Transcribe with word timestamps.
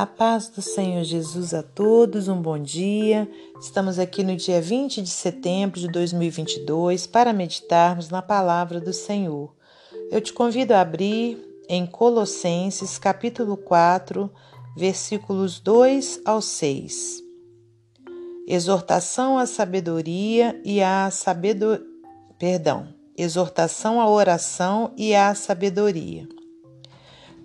A 0.00 0.06
paz 0.06 0.48
do 0.48 0.62
Senhor 0.62 1.04
Jesus 1.04 1.52
a 1.52 1.62
todos, 1.62 2.26
um 2.26 2.40
bom 2.40 2.58
dia. 2.58 3.30
Estamos 3.60 3.98
aqui 3.98 4.24
no 4.24 4.34
dia 4.34 4.58
20 4.58 5.02
de 5.02 5.10
setembro 5.10 5.78
de 5.78 5.88
2022 5.88 7.06
para 7.06 7.34
meditarmos 7.34 8.08
na 8.08 8.22
palavra 8.22 8.80
do 8.80 8.94
Senhor. 8.94 9.54
Eu 10.10 10.22
te 10.22 10.32
convido 10.32 10.72
a 10.72 10.80
abrir 10.80 11.36
em 11.68 11.84
Colossenses, 11.84 12.96
capítulo 12.96 13.58
4, 13.58 14.32
versículos 14.74 15.60
2 15.60 16.22
ao 16.24 16.40
6. 16.40 17.22
Exortação 18.48 19.36
à 19.36 19.44
sabedoria 19.44 20.58
e 20.64 20.82
à 20.82 21.10
sabedoria. 21.10 21.84
Perdão. 22.38 22.88
Exortação 23.14 24.00
à 24.00 24.08
oração 24.08 24.94
e 24.96 25.14
à 25.14 25.34
sabedoria. 25.34 26.26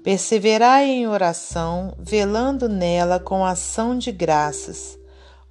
Perseverai 0.05 0.87
em 0.87 1.07
oração, 1.07 1.95
velando 1.97 2.69
nela 2.69 3.19
com 3.19 3.43
ação 3.43 3.97
de 3.97 4.11
graças, 4.11 4.99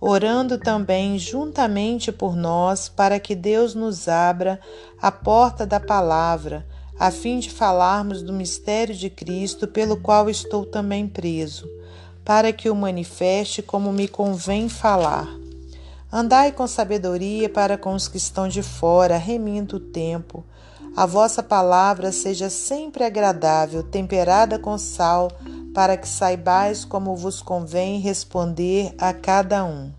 orando 0.01 0.59
também 0.59 1.19
juntamente 1.19 2.13
por 2.13 2.37
nós, 2.37 2.89
para 2.89 3.19
que 3.19 3.35
Deus 3.35 3.75
nos 3.75 4.07
abra 4.07 4.61
a 5.03 5.11
porta 5.11 5.67
da 5.67 5.81
palavra, 5.81 6.65
a 6.97 7.11
fim 7.11 7.41
de 7.41 7.51
falarmos 7.51 8.23
do 8.23 8.33
mistério 8.33 8.95
de 8.95 9.11
Cristo, 9.11 9.67
pelo 9.67 9.97
qual 9.97 10.31
estou 10.31 10.65
também 10.65 11.09
preso, 11.09 11.69
para 12.25 12.53
que 12.53 12.71
o 12.71 12.77
manifeste 12.77 13.61
como 13.61 13.93
me 13.93 14.07
convém 14.07 14.69
falar. 14.69 15.27
Andai 16.13 16.53
com 16.53 16.69
sabedoria 16.69 17.49
para 17.49 17.77
com 17.77 17.93
os 17.93 18.07
que 18.07 18.19
estão 18.19 18.47
de 18.47 18.63
fora, 18.63 19.17
remindo 19.17 19.79
o 19.79 19.81
tempo 19.81 20.45
a 20.97 21.07
vossa 21.07 21.43
palavra 21.43 22.13
seja 22.13 22.49
sempre 22.49 23.05
agradável, 23.05 23.83
temperada 23.83 24.59
com 24.59 24.79
sal, 24.79 25.31
para 25.75 25.97
que 25.97 26.09
saibais 26.09 26.85
como 26.85 27.17
vos 27.17 27.43
convém 27.43 27.99
responder 27.99 28.95
a 28.97 29.13
cada 29.13 29.65
um. 29.65 29.93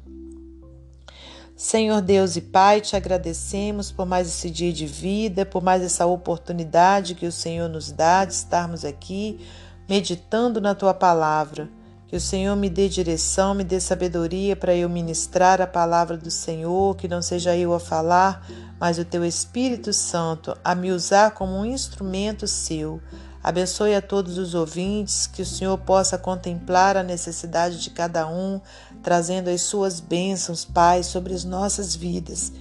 Senhor 1.58 2.02
Deus 2.02 2.36
e 2.36 2.42
Pai, 2.42 2.82
te 2.82 2.96
agradecemos 2.96 3.92
por 3.92 4.06
mais 4.06 4.28
esse 4.28 4.50
dia 4.50 4.72
de 4.72 4.86
vida, 4.86 5.46
por 5.46 5.64
mais 5.64 5.82
essa 5.82 6.06
oportunidade 6.06 7.16
que 7.16 7.26
o 7.26 7.32
Senhor 7.32 7.70
nos 7.70 7.92
dá 7.92 8.26
de 8.26 8.34
estarmos 8.34 8.84
aqui 8.86 9.40
meditando 9.88 10.60
na 10.60 10.76
tua 10.76 10.94
palavra. 10.94 11.70
Que 12.08 12.16
o 12.16 12.22
Senhor 12.22 12.56
me 12.56 12.70
dê 12.70 12.88
direção, 12.88 13.56
me 13.56 13.64
dê 13.64 13.80
sabedoria 13.80 14.56
para 14.56 14.76
eu 14.76 14.88
ministrar 14.88 15.60
a 15.60 15.66
palavra 15.66 16.16
do 16.16 16.30
Senhor, 16.30 16.96
que 16.96 17.08
não 17.08 17.22
seja 17.22 17.58
eu 17.58 17.74
a 17.74 17.80
falar, 17.80 18.48
mas 18.80 19.00
o 19.00 19.06
teu 19.06 19.26
Espírito 19.26 19.92
Santo 19.92 20.56
a 20.64 20.76
me 20.76 20.92
usar 20.92 21.32
como 21.32 21.54
um 21.54 21.66
instrumento 21.66 22.48
seu. 22.48 23.02
Abençoe 23.44 23.94
a 23.94 24.02
todos 24.02 24.38
os 24.38 24.56
ouvintes, 24.56 25.28
que 25.28 25.42
o 25.42 25.46
Senhor 25.46 25.78
possa 25.78 26.18
contemplar 26.18 26.98
a 26.98 27.04
necessidade 27.04 27.80
de 27.80 27.92
cada 27.92 28.28
um, 28.28 28.60
trazendo 29.04 29.50
as 29.50 29.62
suas 29.62 30.00
bênçãos, 30.00 30.66
Pai, 30.66 31.04
sobre 31.04 31.32
as 31.34 31.44
nossas 31.44 31.96
vidas. 31.96 32.52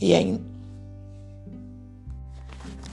E 0.00 0.14
é 0.14 0.20
em, 0.22 0.44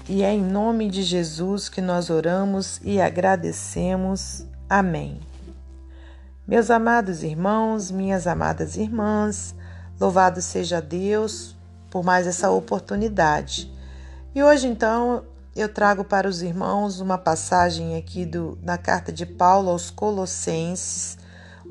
e 0.10 0.24
é 0.24 0.34
em 0.34 0.42
nome 0.42 0.90
de 0.90 1.04
Jesus 1.04 1.70
que 1.70 1.80
nós 1.80 2.10
oramos 2.10 2.82
e 2.84 3.00
agradecemos. 3.00 4.46
Amém. 4.70 5.31
Meus 6.48 6.72
amados 6.72 7.22
irmãos, 7.22 7.92
minhas 7.92 8.26
amadas 8.26 8.76
irmãs, 8.76 9.54
louvado 10.00 10.42
seja 10.42 10.82
Deus 10.82 11.56
por 11.90 12.04
mais 12.04 12.26
essa 12.26 12.50
oportunidade. 12.50 13.72
E 14.34 14.42
hoje, 14.42 14.68
então, 14.68 15.24
eu 15.56 15.70
trago 15.70 16.04
para 16.04 16.28
os 16.28 16.42
irmãos 16.42 17.00
uma 17.00 17.18
passagem 17.18 17.96
aqui 17.96 18.26
do, 18.26 18.58
na 18.64 18.76
carta 18.76 19.12
de 19.12 19.24
Paulo 19.24 19.70
aos 19.70 19.92
Colossenses, 19.92 21.16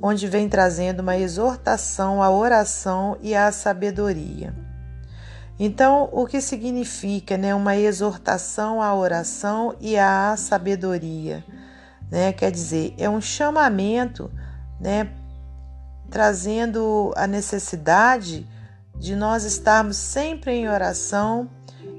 onde 0.01 0.29
vem 0.29 0.49
trazendo 0.49 1.01
uma 1.01 1.17
exortação 1.17 2.23
à 2.23 2.31
oração 2.31 3.19
e 3.21 3.35
à 3.35 3.51
sabedoria. 3.51 4.55
Então, 5.59 6.09
o 6.13 6.27
que 6.27 6.41
significa 6.41 7.37
né, 7.37 7.53
uma 7.55 7.77
exortação 7.77 8.81
à 8.81 8.95
oração 8.95 9.75
e 9.81 9.99
à 9.99 10.37
sabedoria? 10.39 11.45
Né? 12.09 12.33
Quer 12.33 12.53
dizer, 12.53 12.95
é 12.97 13.11
um 13.11 13.21
chamamento 13.21 14.31
né, 14.81 15.11
trazendo 16.11 17.13
a 17.17 17.27
necessidade 17.27 18.47
de 18.97 19.15
nós 19.15 19.45
estarmos 19.45 19.97
sempre 19.97 20.53
em 20.53 20.69
oração 20.69 21.49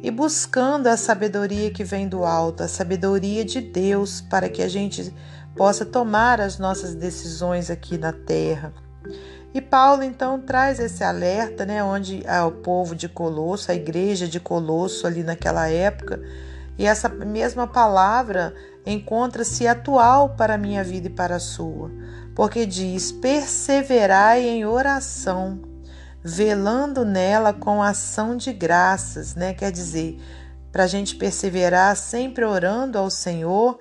e 0.03 0.09
buscando 0.09 0.88
a 0.88 0.97
sabedoria 0.97 1.72
que 1.72 1.84
vem 1.84 2.08
do 2.08 2.24
alto, 2.24 2.64
a 2.64 2.68
sabedoria 2.68 3.46
de 3.46 3.62
Deus, 3.62 4.22
para 4.22 4.50
que 4.50 4.62
a 4.62 4.68
gente 4.68 5.14
possa 5.56 5.86
tomar 5.86 6.41
as 6.41 6.58
nossas 6.58 6.96
decisões 6.96 7.70
aqui 7.70 7.97
na 7.97 8.12
terra. 8.12 8.74
E 9.53 9.59
Paulo 9.59 10.02
então 10.02 10.40
traz 10.40 10.80
esse 10.80 11.03
alerta, 11.03 11.66
né, 11.66 11.84
onde 11.84 12.24
o 12.47 12.52
povo 12.52 12.96
de 12.96 13.09
Colosso, 13.09 13.72
a 13.72 13.75
igreja 13.75 14.28
de 14.28 14.40
Colosso 14.40 15.06
ali 15.06 15.24
naquela 15.24 15.70
época, 15.70 16.22
e 16.78 16.86
essa 16.86 17.09
mesma 17.09 17.68
palavra 17.68 18.53
encontra-se 18.86 19.68
atual 19.68 20.30
para 20.30 20.56
a 20.56 20.58
minha 20.58 20.84
vida 20.84 21.08
e 21.08 21.12
para 21.12 21.36
a 21.36 21.40
sua, 21.40 21.91
porque 22.41 22.66
diz: 22.66 23.12
perseverai 23.12 24.50
em 24.50 24.66
oração 24.66 25.62
velando 26.24 27.06
nela 27.06 27.53
com 27.53 27.84
ação 27.84 28.35
de 28.35 28.52
graças, 28.52 29.35
né? 29.35 29.53
Quer 29.53 29.72
dizer, 29.72 30.19
para 30.72 30.85
a 30.85 30.88
gente 30.88 31.16
perseverar 31.18 31.96
sempre 31.96 32.44
orando 32.44 32.97
ao 32.97 33.12
Senhor, 33.12 33.78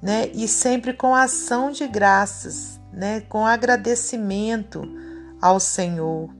né? 0.00 0.30
E 0.32 0.48
sempre 0.48 0.94
com 0.94 1.14
ação 1.14 1.70
de 1.70 1.86
graças, 1.86 2.80
né? 2.94 3.20
Com 3.28 3.46
agradecimento 3.46 4.90
ao 5.38 5.60
Senhor, 5.60 6.34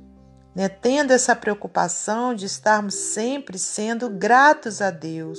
né? 0.55 0.71
Tendo 0.71 1.11
essa 1.11 1.37
preocupação 1.37 2.35
de 2.35 2.47
estarmos 2.47 2.95
sempre 2.95 3.59
sendo 3.59 4.09
gratos 4.09 4.81
a 4.81 4.91
Deus. 4.91 5.39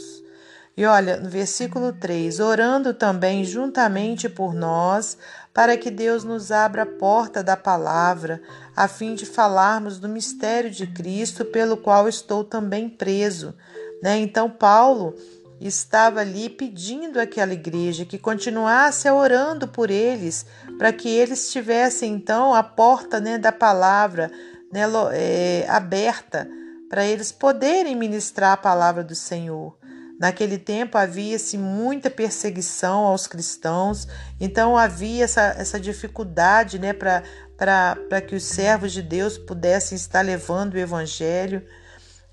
E 0.80 0.86
olha, 0.86 1.18
no 1.18 1.30
versículo 1.30 1.92
3: 1.92 2.40
orando 2.40 2.94
também 2.94 3.44
juntamente 3.44 4.30
por 4.30 4.54
nós, 4.54 5.18
para 5.54 5.78
que 5.78 5.90
Deus 5.90 6.24
nos 6.24 6.52
abra 6.52 6.84
a 6.84 6.86
porta 6.86 7.44
da 7.44 7.58
palavra, 7.58 8.42
a 8.76 8.88
fim 8.88 9.16
de 9.16 9.26
falarmos 9.26 10.00
do 10.00 10.08
mistério 10.08 10.70
de 10.70 10.88
Cristo, 10.88 11.44
pelo 11.44 11.78
qual 11.78 12.08
estou 12.08 12.44
também 12.44 12.90
preso. 12.90 13.54
Né? 14.02 14.18
Então, 14.20 14.50
Paulo 14.50 15.16
estava 15.60 16.22
ali 16.22 16.50
pedindo 16.50 17.20
àquela 17.20 17.54
igreja 17.54 18.06
que 18.06 18.18
continuasse 18.18 19.10
orando 19.10 19.68
por 19.68 19.92
eles, 19.92 20.46
para 20.78 20.94
que 20.94 21.10
eles 21.10 21.52
tivessem 21.52 22.14
então 22.14 22.54
a 22.54 22.64
porta 22.64 23.20
né, 23.20 23.38
da 23.38 23.52
palavra 23.52 24.32
né, 24.72 24.84
é, 25.12 25.66
aberta, 25.68 26.48
para 26.90 27.06
eles 27.06 27.32
poderem 27.32 27.96
ministrar 27.96 28.54
a 28.54 28.58
palavra 28.58 29.04
do 29.04 29.14
Senhor. 29.14 29.78
Naquele 30.20 30.58
tempo 30.58 30.98
havia-se 30.98 31.58
muita 31.58 32.10
perseguição 32.10 33.06
aos 33.06 33.26
cristãos, 33.26 34.06
então 34.38 34.78
havia 34.78 35.24
essa, 35.24 35.56
essa 35.58 35.80
dificuldade 35.80 36.78
né, 36.78 36.92
para 36.92 38.22
que 38.28 38.36
os 38.36 38.44
servos 38.44 38.92
de 38.92 39.02
Deus 39.02 39.38
pudessem 39.38 39.96
estar 39.96 40.20
levando 40.20 40.74
o 40.74 40.78
evangelho. 40.78 41.66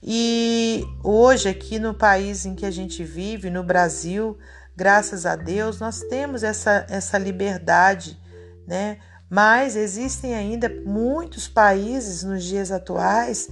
E 0.03 0.85
hoje, 1.05 1.49
aqui 1.49 1.79
no 1.79 1.95
país 1.95 2.45
em 2.45 2.57
que 2.57 2.67
a 2.67 2.73
gente 2.73 3.05
vive, 3.05 3.51
no 3.51 3.63
Brasil, 3.63 4.37
graças 4.75 5.25
a 5.25 5.37
Deus, 5.37 5.79
nós 5.79 6.01
temos 6.01 6.43
essa, 6.43 6.85
essa 6.91 7.17
liberdade, 7.17 8.21
né? 8.67 8.99
Mas 9.31 9.77
existem 9.77 10.35
ainda 10.35 10.69
muitos 10.69 11.47
países 11.49 12.25
nos 12.25 12.43
dias 12.43 12.71
atuais 12.73 13.49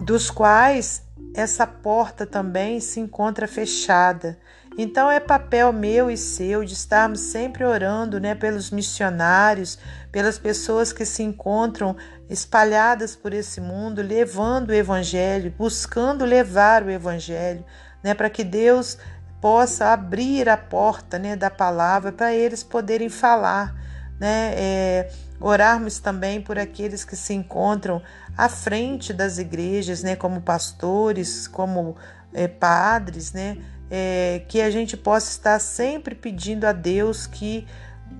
dos 0.00 0.30
quais 0.30 1.02
essa 1.34 1.66
porta 1.66 2.26
também 2.26 2.80
se 2.80 2.98
encontra 2.98 3.46
fechada. 3.46 4.38
Então 4.78 5.10
é 5.10 5.20
papel 5.20 5.72
meu 5.72 6.10
e 6.10 6.16
seu 6.16 6.64
de 6.64 6.72
estarmos 6.72 7.20
sempre 7.20 7.64
orando, 7.64 8.18
né, 8.20 8.34
pelos 8.34 8.70
missionários, 8.70 9.78
pelas 10.10 10.38
pessoas 10.38 10.92
que 10.92 11.04
se 11.04 11.22
encontram 11.22 11.96
espalhadas 12.28 13.14
por 13.14 13.34
esse 13.34 13.60
mundo, 13.60 14.00
levando 14.00 14.70
o 14.70 14.74
evangelho, 14.74 15.52
buscando 15.58 16.24
levar 16.24 16.82
o 16.84 16.90
evangelho, 16.90 17.64
né, 18.02 18.14
para 18.14 18.30
que 18.30 18.44
Deus 18.44 18.96
possa 19.40 19.92
abrir 19.92 20.48
a 20.48 20.56
porta, 20.56 21.18
né, 21.18 21.34
da 21.34 21.50
palavra 21.50 22.12
para 22.12 22.32
eles 22.32 22.62
poderem 22.62 23.08
falar, 23.08 23.74
né, 24.20 24.54
é, 24.54 25.10
orarmos 25.40 25.98
também 25.98 26.40
por 26.40 26.58
aqueles 26.58 27.04
que 27.04 27.16
se 27.16 27.32
encontram 27.32 28.02
à 28.36 28.48
frente 28.48 29.12
das 29.12 29.38
igrejas, 29.38 30.02
né, 30.02 30.14
como 30.14 30.42
pastores, 30.42 31.48
como 31.48 31.96
é, 32.32 32.46
padres, 32.46 33.32
né, 33.32 33.56
é, 33.90 34.42
que 34.46 34.60
a 34.60 34.70
gente 34.70 34.96
possa 34.96 35.30
estar 35.30 35.58
sempre 35.58 36.14
pedindo 36.14 36.66
a 36.66 36.72
Deus 36.72 37.26
que 37.26 37.66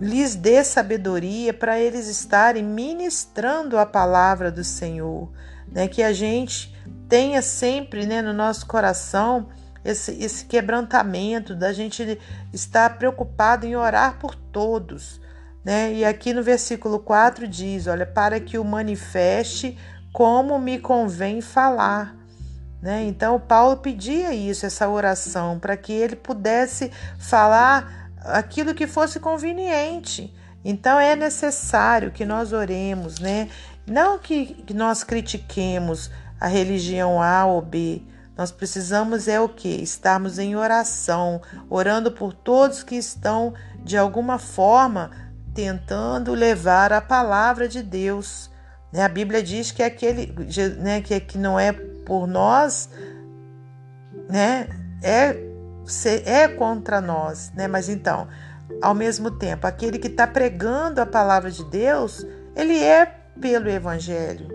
lhes 0.00 0.34
dê 0.34 0.64
sabedoria 0.64 1.52
para 1.52 1.78
eles 1.78 2.08
estarem 2.08 2.64
ministrando 2.64 3.78
a 3.78 3.84
palavra 3.84 4.50
do 4.50 4.64
Senhor, 4.64 5.30
né, 5.70 5.86
que 5.86 6.02
a 6.02 6.12
gente 6.12 6.74
tenha 7.08 7.42
sempre, 7.42 8.06
né, 8.06 8.22
no 8.22 8.32
nosso 8.32 8.66
coração 8.66 9.48
esse, 9.84 10.12
esse 10.22 10.44
quebrantamento 10.44 11.54
da 11.54 11.72
gente 11.72 12.18
estar 12.52 12.98
preocupado 12.98 13.66
em 13.66 13.76
orar 13.76 14.18
por 14.18 14.34
todos, 14.34 15.20
né? 15.64 15.92
E 15.92 16.04
aqui 16.04 16.32
no 16.32 16.42
versículo 16.42 16.98
4 16.98 17.46
diz: 17.46 17.86
Olha, 17.86 18.06
para 18.06 18.40
que 18.40 18.58
o 18.58 18.64
manifeste 18.64 19.76
como 20.12 20.58
me 20.58 20.78
convém 20.78 21.40
falar. 21.40 22.16
Né? 22.82 23.04
Então, 23.04 23.38
Paulo 23.38 23.76
pedia 23.76 24.32
isso, 24.32 24.64
essa 24.64 24.88
oração, 24.88 25.58
para 25.58 25.76
que 25.76 25.92
ele 25.92 26.16
pudesse 26.16 26.90
falar 27.18 28.10
aquilo 28.24 28.74
que 28.74 28.86
fosse 28.86 29.20
conveniente. 29.20 30.34
Então, 30.64 30.98
é 30.98 31.14
necessário 31.14 32.10
que 32.10 32.24
nós 32.24 32.52
oremos, 32.52 33.18
né? 33.18 33.48
Não 33.86 34.18
que, 34.18 34.64
nós 34.74 35.02
critiquemos 35.02 36.10
a 36.40 36.46
religião 36.46 37.20
A 37.22 37.46
ou 37.46 37.62
B. 37.62 38.02
Nós 38.36 38.50
precisamos 38.50 39.28
é 39.28 39.40
o 39.40 39.48
que? 39.48 39.68
Estarmos 39.68 40.38
em 40.38 40.56
oração, 40.56 41.40
orando 41.68 42.10
por 42.10 42.32
todos 42.32 42.82
que 42.82 42.94
estão 42.94 43.52
de 43.82 43.98
alguma 43.98 44.38
forma 44.38 45.10
tentando 45.60 46.32
levar 46.32 46.90
a 46.90 47.02
palavra 47.02 47.68
de 47.68 47.82
Deus. 47.82 48.50
Né? 48.90 49.02
A 49.02 49.08
Bíblia 49.08 49.42
diz 49.42 49.70
que 49.70 49.82
aquele 49.82 50.34
né, 50.78 51.02
que, 51.02 51.20
que 51.20 51.36
não 51.36 51.60
é 51.60 51.70
por 51.70 52.26
nós, 52.26 52.88
né, 54.26 54.68
é, 55.02 55.36
é 56.24 56.48
contra 56.48 56.98
nós. 56.98 57.52
Né? 57.54 57.68
Mas 57.68 57.90
então, 57.90 58.26
ao 58.80 58.94
mesmo 58.94 59.30
tempo, 59.30 59.66
aquele 59.66 59.98
que 59.98 60.08
está 60.08 60.26
pregando 60.26 60.98
a 61.02 61.06
palavra 61.06 61.50
de 61.50 61.62
Deus, 61.64 62.24
ele 62.56 62.82
é 62.82 63.04
pelo 63.38 63.68
Evangelho. 63.68 64.48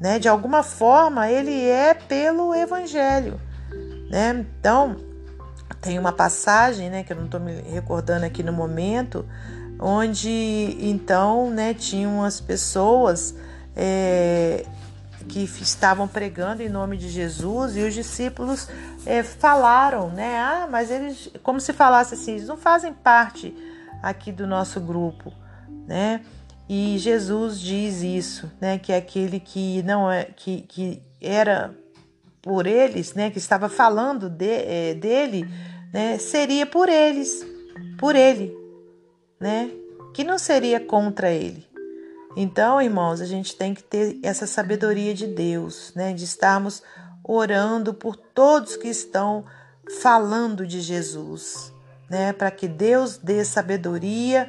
Né? 0.00 0.18
De 0.18 0.28
alguma 0.28 0.62
forma, 0.62 1.30
ele 1.30 1.62
é 1.68 1.92
pelo 1.92 2.54
Evangelho. 2.54 3.38
Né? 4.10 4.46
Então, 4.58 4.96
tem 5.82 5.98
uma 5.98 6.12
passagem 6.12 6.88
né, 6.88 7.04
que 7.04 7.12
eu 7.12 7.16
não 7.18 7.26
estou 7.26 7.38
me 7.38 7.60
recordando 7.60 8.24
aqui 8.24 8.42
no 8.42 8.52
momento, 8.52 9.26
onde 9.78 10.76
então 10.80 11.50
né, 11.50 11.74
tinham 11.74 12.24
as 12.24 12.40
pessoas 12.40 13.34
é, 13.74 14.64
que 15.28 15.40
estavam 15.44 16.08
pregando 16.08 16.62
em 16.62 16.68
nome 16.68 16.96
de 16.96 17.08
Jesus 17.08 17.76
e 17.76 17.80
os 17.80 17.92
discípulos 17.92 18.68
é, 19.04 19.22
falaram, 19.22 20.08
né? 20.10 20.38
Ah, 20.38 20.68
mas 20.70 20.90
eles, 20.90 21.30
como 21.42 21.60
se 21.60 21.72
falasse 21.72 22.14
assim, 22.14 22.32
eles 22.32 22.48
não 22.48 22.56
fazem 22.56 22.92
parte 22.92 23.54
aqui 24.02 24.32
do 24.32 24.46
nosso 24.46 24.80
grupo, 24.80 25.32
né? 25.86 26.22
E 26.68 26.98
Jesus 26.98 27.60
diz 27.60 28.02
isso, 28.02 28.50
né? 28.60 28.78
Que 28.78 28.92
é 28.92 28.96
aquele 28.96 29.38
que 29.38 29.82
não 29.82 30.10
é, 30.10 30.24
que, 30.24 30.62
que 30.62 31.02
era 31.20 31.74
por 32.40 32.66
eles, 32.66 33.14
né? 33.14 33.30
Que 33.30 33.38
estava 33.38 33.68
falando 33.68 34.28
de, 34.28 34.46
é, 34.46 34.94
dele, 34.94 35.48
né? 35.92 36.18
Seria 36.18 36.66
por 36.66 36.88
eles, 36.88 37.46
por 37.98 38.16
ele, 38.16 38.56
né? 39.40 39.70
Que 40.14 40.24
não 40.24 40.38
seria 40.38 40.80
contra 40.80 41.30
ele. 41.30 41.66
Então, 42.36 42.82
irmãos, 42.82 43.20
a 43.20 43.24
gente 43.24 43.56
tem 43.56 43.74
que 43.74 43.82
ter 43.82 44.18
essa 44.22 44.46
sabedoria 44.46 45.14
de 45.14 45.26
Deus, 45.26 45.92
né? 45.94 46.12
De 46.12 46.24
estarmos 46.24 46.82
orando 47.24 47.94
por 47.94 48.16
todos 48.16 48.76
que 48.76 48.88
estão 48.88 49.44
falando 50.00 50.66
de 50.66 50.80
Jesus, 50.80 51.72
né? 52.10 52.32
Para 52.32 52.50
que 52.50 52.68
Deus 52.68 53.16
dê 53.16 53.44
sabedoria, 53.44 54.48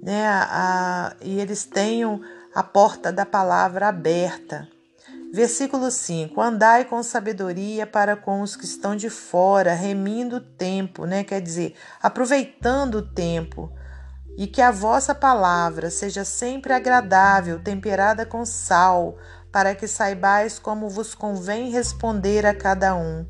né? 0.00 0.26
A, 0.28 1.16
e 1.20 1.40
eles 1.40 1.64
tenham 1.64 2.20
a 2.54 2.62
porta 2.62 3.12
da 3.12 3.26
palavra 3.26 3.88
aberta. 3.88 4.68
Versículo 5.32 5.90
5: 5.90 6.40
Andai 6.40 6.84
com 6.84 7.02
sabedoria 7.02 7.86
para 7.86 8.16
com 8.16 8.40
os 8.40 8.54
que 8.54 8.64
estão 8.64 8.94
de 8.94 9.10
fora, 9.10 9.74
remindo 9.74 10.36
o 10.36 10.40
tempo, 10.40 11.04
né? 11.04 11.24
Quer 11.24 11.40
dizer, 11.40 11.74
aproveitando 12.00 12.96
o 12.96 13.02
tempo 13.02 13.70
e 14.36 14.46
que 14.46 14.60
a 14.60 14.70
vossa 14.70 15.14
palavra 15.14 15.90
seja 15.90 16.24
sempre 16.24 16.72
agradável, 16.72 17.58
temperada 17.60 18.26
com 18.26 18.44
sal, 18.44 19.16
para 19.50 19.74
que 19.74 19.88
saibais 19.88 20.58
como 20.58 20.88
vos 20.88 21.14
convém 21.14 21.70
responder 21.70 22.44
a 22.44 22.54
cada 22.54 22.94
um. 22.94 23.26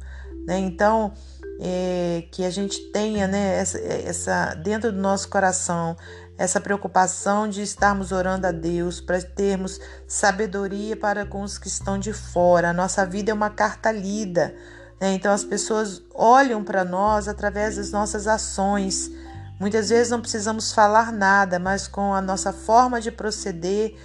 Né? 0.46 0.58
Então, 0.58 1.12
é, 1.60 2.24
que 2.32 2.44
a 2.44 2.50
gente 2.50 2.90
tenha 2.90 3.26
né, 3.26 3.58
essa, 3.58 3.78
essa 3.78 4.54
dentro 4.54 4.92
do 4.92 5.00
nosso 5.00 5.28
coração 5.28 5.96
essa 6.38 6.60
preocupação 6.60 7.48
de 7.48 7.62
estarmos 7.62 8.12
orando 8.12 8.46
a 8.46 8.52
Deus 8.52 9.00
para 9.00 9.20
termos 9.22 9.80
sabedoria 10.06 10.96
para 10.96 11.24
com 11.24 11.42
os 11.42 11.56
que 11.56 11.68
estão 11.68 11.98
de 11.98 12.12
fora. 12.12 12.70
A 12.70 12.72
nossa 12.72 13.06
vida 13.06 13.30
é 13.30 13.34
uma 13.34 13.50
carta 13.50 13.90
lida, 13.90 14.54
né? 15.00 15.14
então 15.14 15.32
as 15.32 15.44
pessoas 15.44 16.02
olham 16.14 16.62
para 16.62 16.84
nós 16.84 17.26
através 17.26 17.76
das 17.76 17.90
nossas 17.90 18.26
ações. 18.26 19.10
Muitas 19.58 19.88
vezes 19.88 20.10
não 20.10 20.20
precisamos 20.20 20.72
falar 20.72 21.10
nada, 21.10 21.58
mas 21.58 21.88
com 21.88 22.12
a 22.12 22.20
nossa 22.20 22.52
forma 22.52 23.00
de 23.00 23.10
proceder, 23.10 23.96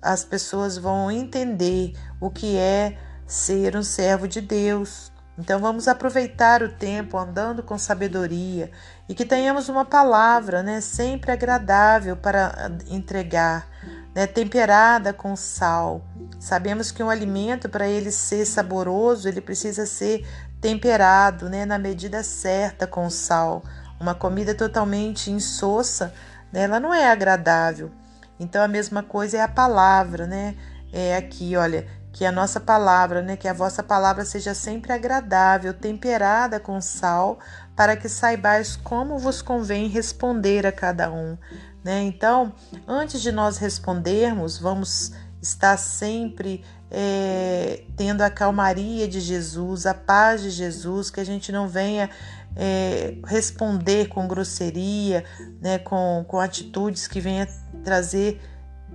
as 0.00 0.24
pessoas 0.24 0.78
vão 0.78 1.10
entender 1.10 1.92
o 2.20 2.30
que 2.30 2.56
é 2.56 2.98
ser 3.26 3.76
um 3.76 3.82
servo 3.82 4.26
de 4.28 4.40
Deus. 4.40 5.12
Então 5.36 5.58
vamos 5.58 5.88
aproveitar 5.88 6.62
o 6.62 6.68
tempo 6.68 7.18
andando 7.18 7.62
com 7.62 7.76
sabedoria 7.76 8.70
e 9.08 9.14
que 9.14 9.24
tenhamos 9.24 9.68
uma 9.68 9.84
palavra, 9.84 10.62
né, 10.62 10.80
sempre 10.80 11.32
agradável 11.32 12.16
para 12.16 12.70
entregar, 12.88 13.66
né, 14.14 14.28
temperada 14.28 15.12
com 15.12 15.34
sal. 15.34 16.02
Sabemos 16.38 16.92
que 16.92 17.02
um 17.02 17.10
alimento 17.10 17.68
para 17.68 17.88
ele 17.88 18.12
ser 18.12 18.46
saboroso, 18.46 19.26
ele 19.28 19.40
precisa 19.40 19.86
ser 19.86 20.24
temperado, 20.60 21.50
né, 21.50 21.66
na 21.66 21.78
medida 21.78 22.22
certa 22.22 22.86
com 22.86 23.10
sal. 23.10 23.64
Uma 24.00 24.14
comida 24.14 24.54
totalmente 24.54 25.30
insossa, 25.30 26.12
né, 26.52 26.62
ela 26.62 26.78
não 26.80 26.92
é 26.92 27.10
agradável. 27.10 27.90
Então 28.38 28.62
a 28.62 28.68
mesma 28.68 29.02
coisa 29.02 29.38
é 29.38 29.40
a 29.40 29.48
palavra, 29.48 30.26
né? 30.26 30.56
É 30.92 31.16
aqui, 31.16 31.56
olha, 31.56 31.86
que 32.12 32.24
a 32.24 32.30
nossa 32.30 32.60
palavra, 32.60 33.22
né, 33.22 33.36
que 33.36 33.48
a 33.48 33.52
vossa 33.52 33.82
palavra 33.82 34.24
seja 34.24 34.54
sempre 34.54 34.92
agradável, 34.92 35.74
temperada 35.74 36.60
com 36.60 36.80
sal, 36.80 37.40
para 37.74 37.96
que 37.96 38.08
saibais 38.08 38.76
como 38.76 39.18
vos 39.18 39.42
convém 39.42 39.88
responder 39.88 40.64
a 40.64 40.70
cada 40.70 41.10
um, 41.10 41.36
né? 41.82 42.02
Então, 42.02 42.52
antes 42.86 43.20
de 43.20 43.32
nós 43.32 43.58
respondermos, 43.58 44.58
vamos 44.58 45.12
estar 45.42 45.76
sempre 45.76 46.64
é, 46.90 47.82
tendo 47.96 48.22
a 48.22 48.30
calmaria 48.30 49.08
de 49.08 49.18
Jesus, 49.18 49.84
a 49.84 49.92
paz 49.92 50.40
de 50.42 50.50
Jesus, 50.50 51.10
que 51.10 51.18
a 51.18 51.24
gente 51.24 51.50
não 51.50 51.66
venha 51.66 52.08
é, 52.56 53.16
responder 53.26 54.08
com 54.08 54.26
grosseria, 54.26 55.24
né, 55.60 55.78
com, 55.78 56.24
com 56.26 56.38
atitudes 56.38 57.06
que 57.06 57.20
venha 57.20 57.48
trazer 57.82 58.40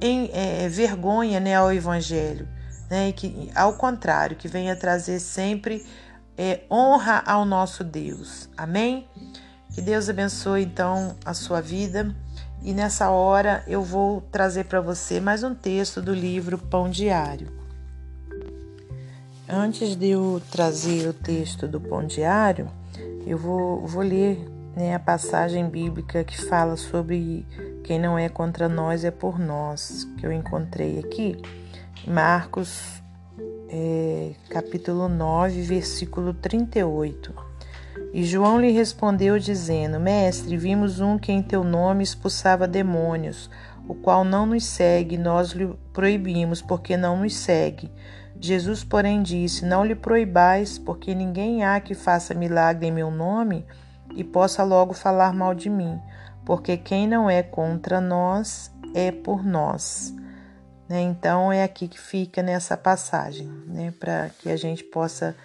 em, 0.01 0.29
é, 0.33 0.69
vergonha 0.69 1.39
né, 1.39 1.55
ao 1.55 1.71
Evangelho, 1.71 2.47
né, 2.89 3.11
que, 3.11 3.51
ao 3.55 3.73
contrário, 3.73 4.37
que 4.37 4.47
venha 4.47 4.75
trazer 4.75 5.19
sempre 5.19 5.85
é, 6.37 6.61
honra 6.71 7.21
ao 7.25 7.43
nosso 7.43 7.83
Deus. 7.83 8.49
Amém? 8.55 9.07
Que 9.73 9.81
Deus 9.81 10.09
abençoe 10.09 10.63
então 10.63 11.15
a 11.25 11.33
sua 11.33 11.61
vida. 11.61 12.15
E 12.61 12.73
nessa 12.73 13.09
hora 13.09 13.63
eu 13.67 13.83
vou 13.83 14.21
trazer 14.21 14.65
para 14.65 14.81
você 14.81 15.19
mais 15.19 15.43
um 15.43 15.53
texto 15.53 16.01
do 16.01 16.13
livro 16.13 16.57
Pão 16.57 16.89
Diário. 16.89 17.58
Antes 19.51 19.95
de 19.95 20.09
eu 20.09 20.39
trazer 20.51 21.07
o 21.07 21.13
texto 21.13 21.67
do 21.67 21.81
Pão 21.81 22.05
Diário, 22.05 22.69
eu 23.25 23.35
vou, 23.35 23.79
vou 23.79 24.03
ler 24.03 24.47
né, 24.75 24.93
a 24.93 24.99
passagem 24.99 25.67
bíblica 25.67 26.23
que 26.23 26.39
fala 26.39 26.77
sobre 26.77 27.47
quem 27.83 27.97
não 27.97 28.15
é 28.15 28.29
contra 28.29 28.69
nós 28.69 29.03
é 29.03 29.09
por 29.09 29.39
nós, 29.39 30.07
que 30.19 30.23
eu 30.27 30.31
encontrei 30.31 30.99
aqui. 30.99 31.35
Marcos, 32.07 33.01
é, 33.69 34.33
capítulo 34.51 35.09
9, 35.09 35.63
versículo 35.63 36.31
38. 36.31 37.33
E 38.13 38.23
João 38.23 38.61
lhe 38.61 38.69
respondeu, 38.69 39.39
dizendo: 39.39 39.99
Mestre, 39.99 40.57
vimos 40.57 40.99
um 40.99 41.17
que 41.17 41.31
em 41.31 41.41
teu 41.41 41.63
nome 41.63 42.03
expulsava 42.03 42.67
demônios, 42.67 43.49
o 43.87 43.95
qual 43.95 44.23
não 44.23 44.45
nos 44.45 44.63
segue, 44.63 45.17
nós 45.17 45.53
lhe 45.53 45.73
proibimos, 45.91 46.61
porque 46.61 46.95
não 46.95 47.21
nos 47.21 47.35
segue. 47.35 47.89
Jesus, 48.39 48.83
porém, 48.83 49.21
disse: 49.21 49.65
Não 49.65 49.83
lhe 49.83 49.95
proibais, 49.95 50.77
porque 50.77 51.13
ninguém 51.13 51.63
há 51.63 51.79
que 51.79 51.93
faça 51.93 52.33
milagre 52.33 52.87
em 52.87 52.91
meu 52.91 53.11
nome 53.11 53.65
e 54.15 54.23
possa 54.23 54.63
logo 54.63 54.93
falar 54.93 55.33
mal 55.33 55.53
de 55.53 55.69
mim, 55.69 55.99
porque 56.45 56.77
quem 56.77 57.07
não 57.07 57.29
é 57.29 57.43
contra 57.43 57.99
nós 57.99 58.71
é 58.93 59.11
por 59.11 59.43
nós. 59.43 60.13
Né? 60.87 61.01
Então, 61.01 61.51
é 61.51 61.63
aqui 61.63 61.87
que 61.87 61.99
fica 61.99 62.41
nessa 62.41 62.75
passagem, 62.75 63.47
né? 63.67 63.93
para 63.99 64.29
que 64.39 64.49
a 64.49 64.55
gente 64.55 64.83
possa 64.83 65.35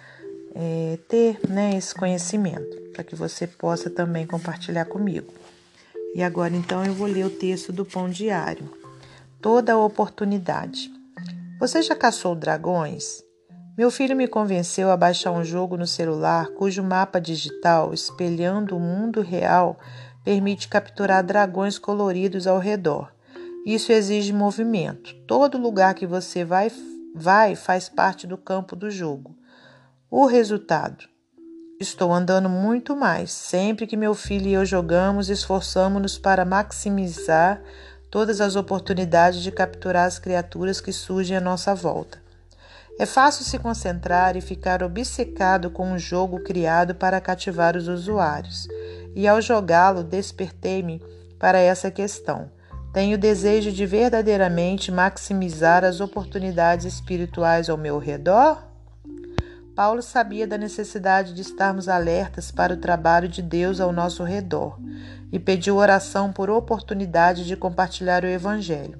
é, 0.55 0.97
ter 1.07 1.39
né, 1.47 1.75
esse 1.77 1.93
conhecimento, 1.93 2.91
para 2.93 3.03
que 3.03 3.15
você 3.15 3.45
possa 3.45 3.89
também 3.89 4.25
compartilhar 4.25 4.85
comigo. 4.85 5.31
E 6.15 6.23
agora, 6.23 6.55
então, 6.55 6.83
eu 6.85 6.93
vou 6.93 7.07
ler 7.07 7.25
o 7.25 7.29
texto 7.29 7.73
do 7.73 7.85
Pão 7.85 8.09
Diário. 8.09 8.71
Toda 9.41 9.77
oportunidade. 9.77 10.94
Você 11.57 11.81
já 11.81 11.95
caçou 11.95 12.35
dragões? 12.35 13.23
Meu 13.77 13.89
filho 13.89 14.13
me 14.13 14.27
convenceu 14.27 14.91
a 14.91 14.97
baixar 14.97 15.31
um 15.31 15.43
jogo 15.43 15.77
no 15.77 15.87
celular 15.87 16.47
cujo 16.49 16.83
mapa 16.83 17.19
digital, 17.19 17.93
espelhando 17.93 18.75
o 18.75 18.79
mundo 18.79 19.21
real, 19.21 19.79
permite 20.23 20.67
capturar 20.67 21.23
dragões 21.23 21.79
coloridos 21.79 22.45
ao 22.45 22.59
redor. 22.59 23.09
Isso 23.65 23.93
exige 23.93 24.33
movimento. 24.33 25.15
Todo 25.25 25.57
lugar 25.57 25.93
que 25.93 26.05
você 26.05 26.43
vai, 26.43 26.69
vai 27.15 27.55
faz 27.55 27.87
parte 27.87 28.27
do 28.27 28.37
campo 28.37 28.75
do 28.75 28.91
jogo. 28.91 29.33
O 30.11 30.25
resultado: 30.25 31.05
estou 31.79 32.13
andando 32.13 32.49
muito 32.49 32.97
mais. 32.97 33.31
Sempre 33.31 33.87
que 33.87 33.95
meu 33.95 34.13
filho 34.13 34.47
e 34.47 34.53
eu 34.53 34.65
jogamos, 34.65 35.29
esforçamos-nos 35.29 36.17
para 36.17 36.43
maximizar 36.43 37.61
todas 38.15 38.39
as 38.39 38.55
oportunidades 38.55 39.41
de 39.41 39.51
capturar 39.51 40.05
as 40.05 40.17
criaturas 40.17 40.79
que 40.79 40.93
surgem 40.93 41.35
à 41.35 41.41
nossa 41.41 41.75
volta. 41.75 42.17
É 42.97 43.05
fácil 43.05 43.43
se 43.43 43.59
concentrar 43.59 44.37
e 44.37 44.41
ficar 44.41 44.81
obcecado 44.81 45.69
com 45.69 45.91
um 45.91 45.99
jogo 45.99 46.39
criado 46.39 46.95
para 46.95 47.19
cativar 47.19 47.75
os 47.75 47.89
usuários. 47.89 48.69
E 49.13 49.27
ao 49.27 49.41
jogá-lo, 49.41 50.01
despertei-me 50.01 51.03
para 51.37 51.59
essa 51.59 51.91
questão. 51.91 52.49
Tenho 52.93 53.17
desejo 53.17 53.69
de 53.69 53.85
verdadeiramente 53.85 54.93
maximizar 54.93 55.83
as 55.83 55.99
oportunidades 55.99 56.85
espirituais 56.85 57.69
ao 57.69 57.75
meu 57.75 57.99
redor? 57.99 58.64
Paulo 59.75 60.01
sabia 60.01 60.47
da 60.47 60.57
necessidade 60.57 61.33
de 61.33 61.41
estarmos 61.41 61.89
alertas 61.89 62.49
para 62.49 62.73
o 62.73 62.77
trabalho 62.77 63.27
de 63.27 63.41
Deus 63.41 63.81
ao 63.81 63.91
nosso 63.91 64.23
redor 64.23 64.79
e 65.33 65.37
pediu 65.37 65.75
oração 65.75 66.31
por 66.31 66.49
oportunidade 66.49 67.45
de 67.45 67.57
compartilhar 67.57 68.23
o 68.23 68.27
Evangelho. 68.27 68.97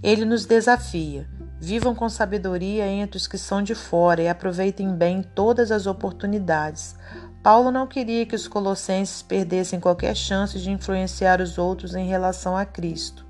Ele 0.00 0.24
nos 0.24 0.46
desafia: 0.46 1.26
vivam 1.58 1.96
com 1.96 2.08
sabedoria 2.08 2.86
entre 2.86 3.16
os 3.16 3.26
que 3.26 3.36
são 3.36 3.60
de 3.60 3.74
fora 3.74 4.22
e 4.22 4.28
aproveitem 4.28 4.94
bem 4.94 5.20
todas 5.34 5.72
as 5.72 5.88
oportunidades. 5.88 6.94
Paulo 7.42 7.72
não 7.72 7.88
queria 7.88 8.24
que 8.24 8.36
os 8.36 8.46
colossenses 8.46 9.20
perdessem 9.20 9.80
qualquer 9.80 10.14
chance 10.14 10.60
de 10.60 10.70
influenciar 10.70 11.40
os 11.40 11.58
outros 11.58 11.96
em 11.96 12.06
relação 12.06 12.56
a 12.56 12.64
Cristo. 12.64 13.23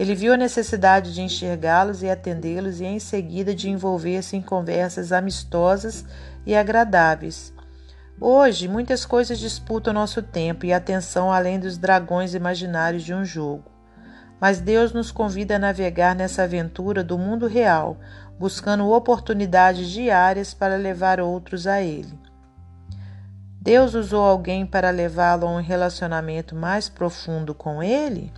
Ele 0.00 0.14
viu 0.14 0.32
a 0.32 0.36
necessidade 0.38 1.12
de 1.12 1.20
enxergá-los 1.20 2.02
e 2.02 2.08
atendê-los 2.08 2.80
e, 2.80 2.86
em 2.86 2.98
seguida, 2.98 3.54
de 3.54 3.68
envolver-se 3.68 4.34
em 4.34 4.40
conversas 4.40 5.12
amistosas 5.12 6.06
e 6.46 6.56
agradáveis. 6.56 7.52
Hoje, 8.18 8.66
muitas 8.66 9.04
coisas 9.04 9.38
disputam 9.38 9.92
nosso 9.92 10.22
tempo 10.22 10.64
e 10.64 10.72
atenção 10.72 11.30
além 11.30 11.60
dos 11.60 11.76
dragões 11.76 12.32
imaginários 12.32 13.02
de 13.02 13.12
um 13.12 13.26
jogo. 13.26 13.70
Mas 14.40 14.58
Deus 14.58 14.94
nos 14.94 15.12
convida 15.12 15.56
a 15.56 15.58
navegar 15.58 16.16
nessa 16.16 16.44
aventura 16.44 17.04
do 17.04 17.18
mundo 17.18 17.46
real, 17.46 17.98
buscando 18.38 18.88
oportunidades 18.88 19.90
diárias 19.90 20.54
para 20.54 20.76
levar 20.76 21.20
outros 21.20 21.66
a 21.66 21.82
Ele. 21.82 22.18
Deus 23.60 23.92
usou 23.92 24.24
alguém 24.24 24.64
para 24.64 24.88
levá-lo 24.88 25.46
a 25.46 25.50
um 25.50 25.60
relacionamento 25.60 26.56
mais 26.56 26.88
profundo 26.88 27.54
com 27.54 27.82
Ele? 27.82 28.32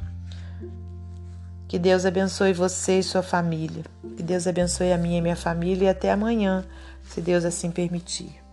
Que 1.73 1.79
Deus 1.79 2.05
abençoe 2.05 2.53
você 2.53 2.99
e 2.99 3.03
sua 3.03 3.23
família. 3.23 3.83
Que 4.15 4.23
Deus 4.23 4.47
abençoe 4.47 4.93
a 4.93 4.99
minha 4.99 5.17
e 5.17 5.23
minha 5.23 5.35
família 5.35 5.87
e 5.87 5.89
até 5.89 6.13
amanhã, 6.13 6.67
se 7.03 7.19
Deus 7.19 7.47
assim 7.47 7.71
permitir. 7.71 8.45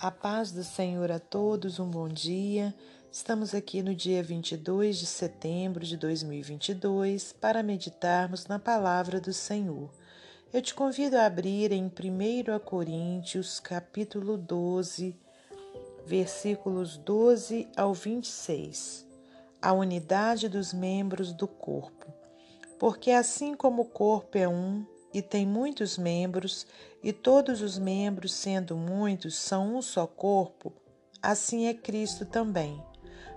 A 0.00 0.10
paz 0.10 0.50
do 0.50 0.64
Senhor 0.64 1.12
a 1.12 1.20
todos, 1.20 1.78
um 1.78 1.88
bom 1.88 2.08
dia. 2.08 2.74
Estamos 3.12 3.54
aqui 3.54 3.84
no 3.84 3.94
dia 3.94 4.20
22 4.20 4.98
de 4.98 5.06
setembro 5.06 5.86
de 5.86 5.96
2022 5.96 7.32
para 7.34 7.62
meditarmos 7.62 8.48
na 8.48 8.58
palavra 8.58 9.20
do 9.20 9.32
Senhor. 9.32 9.88
Eu 10.52 10.60
te 10.60 10.74
convido 10.74 11.16
a 11.16 11.24
abrir 11.24 11.70
em 11.70 11.84
1 11.84 12.58
Coríntios, 12.64 13.60
capítulo 13.60 14.36
12, 14.36 15.16
versículos 16.06 16.96
12 16.96 17.68
ao 17.76 17.94
26. 17.94 19.06
A 19.60 19.72
unidade 19.72 20.48
dos 20.48 20.72
membros 20.72 21.32
do 21.32 21.46
corpo. 21.46 22.12
Porque 22.78 23.10
assim 23.10 23.54
como 23.54 23.82
o 23.82 23.88
corpo 23.88 24.36
é 24.36 24.48
um 24.48 24.84
e 25.14 25.20
tem 25.20 25.46
muitos 25.46 25.98
membros, 25.98 26.66
e 27.02 27.12
todos 27.12 27.60
os 27.60 27.78
membros, 27.78 28.32
sendo 28.32 28.76
muitos, 28.76 29.36
são 29.36 29.76
um 29.76 29.82
só 29.82 30.06
corpo, 30.06 30.72
assim 31.20 31.66
é 31.66 31.74
Cristo 31.74 32.24
também. 32.24 32.82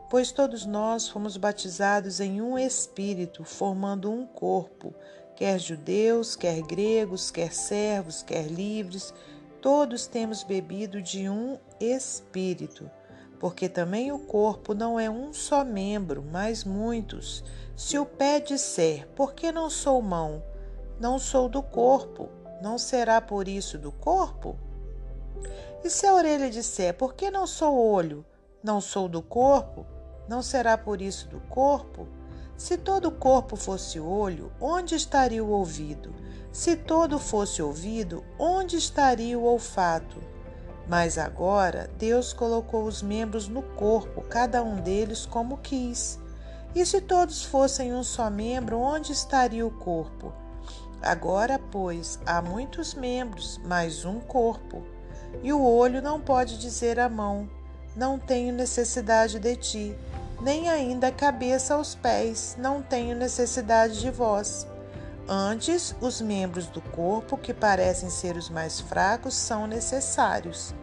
Pois 0.10 0.32
todos 0.32 0.66
nós 0.66 1.10
fomos 1.10 1.36
batizados 1.36 2.20
em 2.20 2.42
um 2.42 2.58
Espírito, 2.58 3.44
formando 3.44 4.10
um 4.10 4.26
corpo, 4.26 4.94
quer 5.36 5.60
judeus, 5.60 6.36
quer 6.36 6.62
gregos, 6.62 7.30
quer 7.30 7.52
servos, 7.52 8.24
quer 8.24 8.48
livres, 8.48 9.14
todos 9.62 10.08
temos 10.08 10.44
bebido 10.44 11.02
de 11.02 11.28
um 11.28 11.58
Espírito. 11.79 12.89
Porque 13.39 13.67
também 13.67 14.12
o 14.12 14.20
corpo 14.20 14.74
não 14.74 15.00
é 15.00 15.10
um 15.10 15.34
só 15.34 15.63
membro, 15.63 16.24
mas 16.32 16.63
muitos. 16.63 17.44
Se 17.75 18.00
o 18.00 18.05
pé 18.05 18.39
disser, 18.39 19.08
por 19.15 19.34
que 19.34 19.51
não 19.51 19.70
sou 19.70 20.01
mão? 20.01 20.41
Não 21.00 21.20
sou 21.20 21.50
do 21.50 21.62
corpo, 21.62 22.29
não 22.62 22.77
será 22.77 23.20
por 23.20 23.48
isso 23.48 23.77
do 23.77 23.91
corpo? 23.91 24.58
E 25.84 25.89
se 25.89 26.08
a 26.08 26.13
orelha 26.13 26.50
disser, 26.50 26.94
por 26.94 27.13
que 27.13 27.29
não 27.29 27.46
sou 27.46 27.77
olho? 27.77 28.25
Não 28.63 28.79
sou 28.79 29.08
do 29.08 29.22
corpo? 29.22 29.86
Não 30.27 30.41
será 30.41 30.77
por 30.77 31.01
isso 31.01 31.27
do 31.27 31.39
corpo? 31.41 32.08
Se 32.58 32.77
todo 32.77 33.10
o 33.10 33.12
corpo 33.12 33.55
fosse 33.55 34.00
olho, 34.00 34.51
onde 34.60 34.96
estaria 34.96 35.44
o 35.44 35.50
ouvido? 35.50 36.15
Se 36.51 36.75
todo 36.75 37.20
fosse 37.20 37.62
ouvido, 37.62 38.24
onde 38.39 38.77
estaria 38.77 39.38
o 39.38 39.44
olfato? 39.44 40.35
Mas 40.88 41.18
agora 41.18 41.89
Deus 41.98 42.32
colocou 42.32 42.84
os 42.86 43.01
membros 43.01 43.48
no 43.48 43.62
corpo, 43.62 44.22
cada 44.22 44.63
um 44.63 44.75
deles 44.75 45.25
como 45.25 45.58
quis. 45.58 46.20
E 46.75 46.86
se 46.86 47.01
todos 47.01 47.44
fossem 47.44 47.94
um 47.94 48.04
só 48.04 48.30
membro, 48.30 48.77
onde 48.77 49.12
estaria 49.12 49.65
o 49.65 49.72
corpo? 49.72 50.34
Agora, 51.01 51.60
pois, 51.72 52.20
há 52.25 52.42
muitos 52.42 52.94
membros, 52.94 53.60
mas 53.63 54.06
um 54.06 54.20
corpo. 54.20 54.84
E 55.42 55.54
o 55.54 55.63
olho 55.63 56.01
não 56.01 56.20
pode 56.20 56.58
dizer 56.58 57.00
à 57.00 57.08
mão: 57.08 57.50
Não 57.96 58.20
tenho 58.20 58.54
necessidade 58.54 59.39
de 59.39 59.56
ti, 59.56 59.96
nem 60.42 60.70
ainda 60.70 61.08
a 61.08 61.12
cabeça 61.12 61.75
aos 61.75 61.96
pés: 61.96 62.56
Não 62.60 62.82
tenho 62.82 63.15
necessidade 63.15 64.00
de 64.01 64.12
vós. 64.12 64.68
Antes, 65.27 65.96
os 66.00 66.22
membros 66.22 66.67
do 66.67 66.82
corpo, 66.82 67.38
que 67.38 67.53
parecem 67.53 68.10
ser 68.10 68.38
os 68.38 68.50
mais 68.50 68.79
fracos, 68.79 69.34
são 69.34 69.65
necessários. 69.65 70.74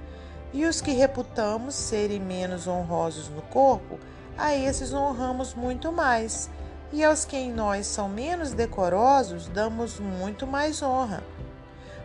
E 0.52 0.66
os 0.66 0.80
que 0.80 0.90
reputamos 0.90 1.74
serem 1.74 2.20
menos 2.20 2.66
honrosos 2.66 3.28
no 3.28 3.42
corpo, 3.42 3.98
a 4.36 4.54
esses 4.54 4.92
honramos 4.92 5.54
muito 5.54 5.92
mais 5.92 6.50
e 6.92 7.02
aos 7.02 7.24
que 7.24 7.36
em 7.36 7.50
nós 7.50 7.86
são 7.86 8.08
menos 8.08 8.52
decorosos, 8.52 9.48
damos 9.48 9.98
muito 9.98 10.46
mais 10.46 10.82
honra. 10.82 11.22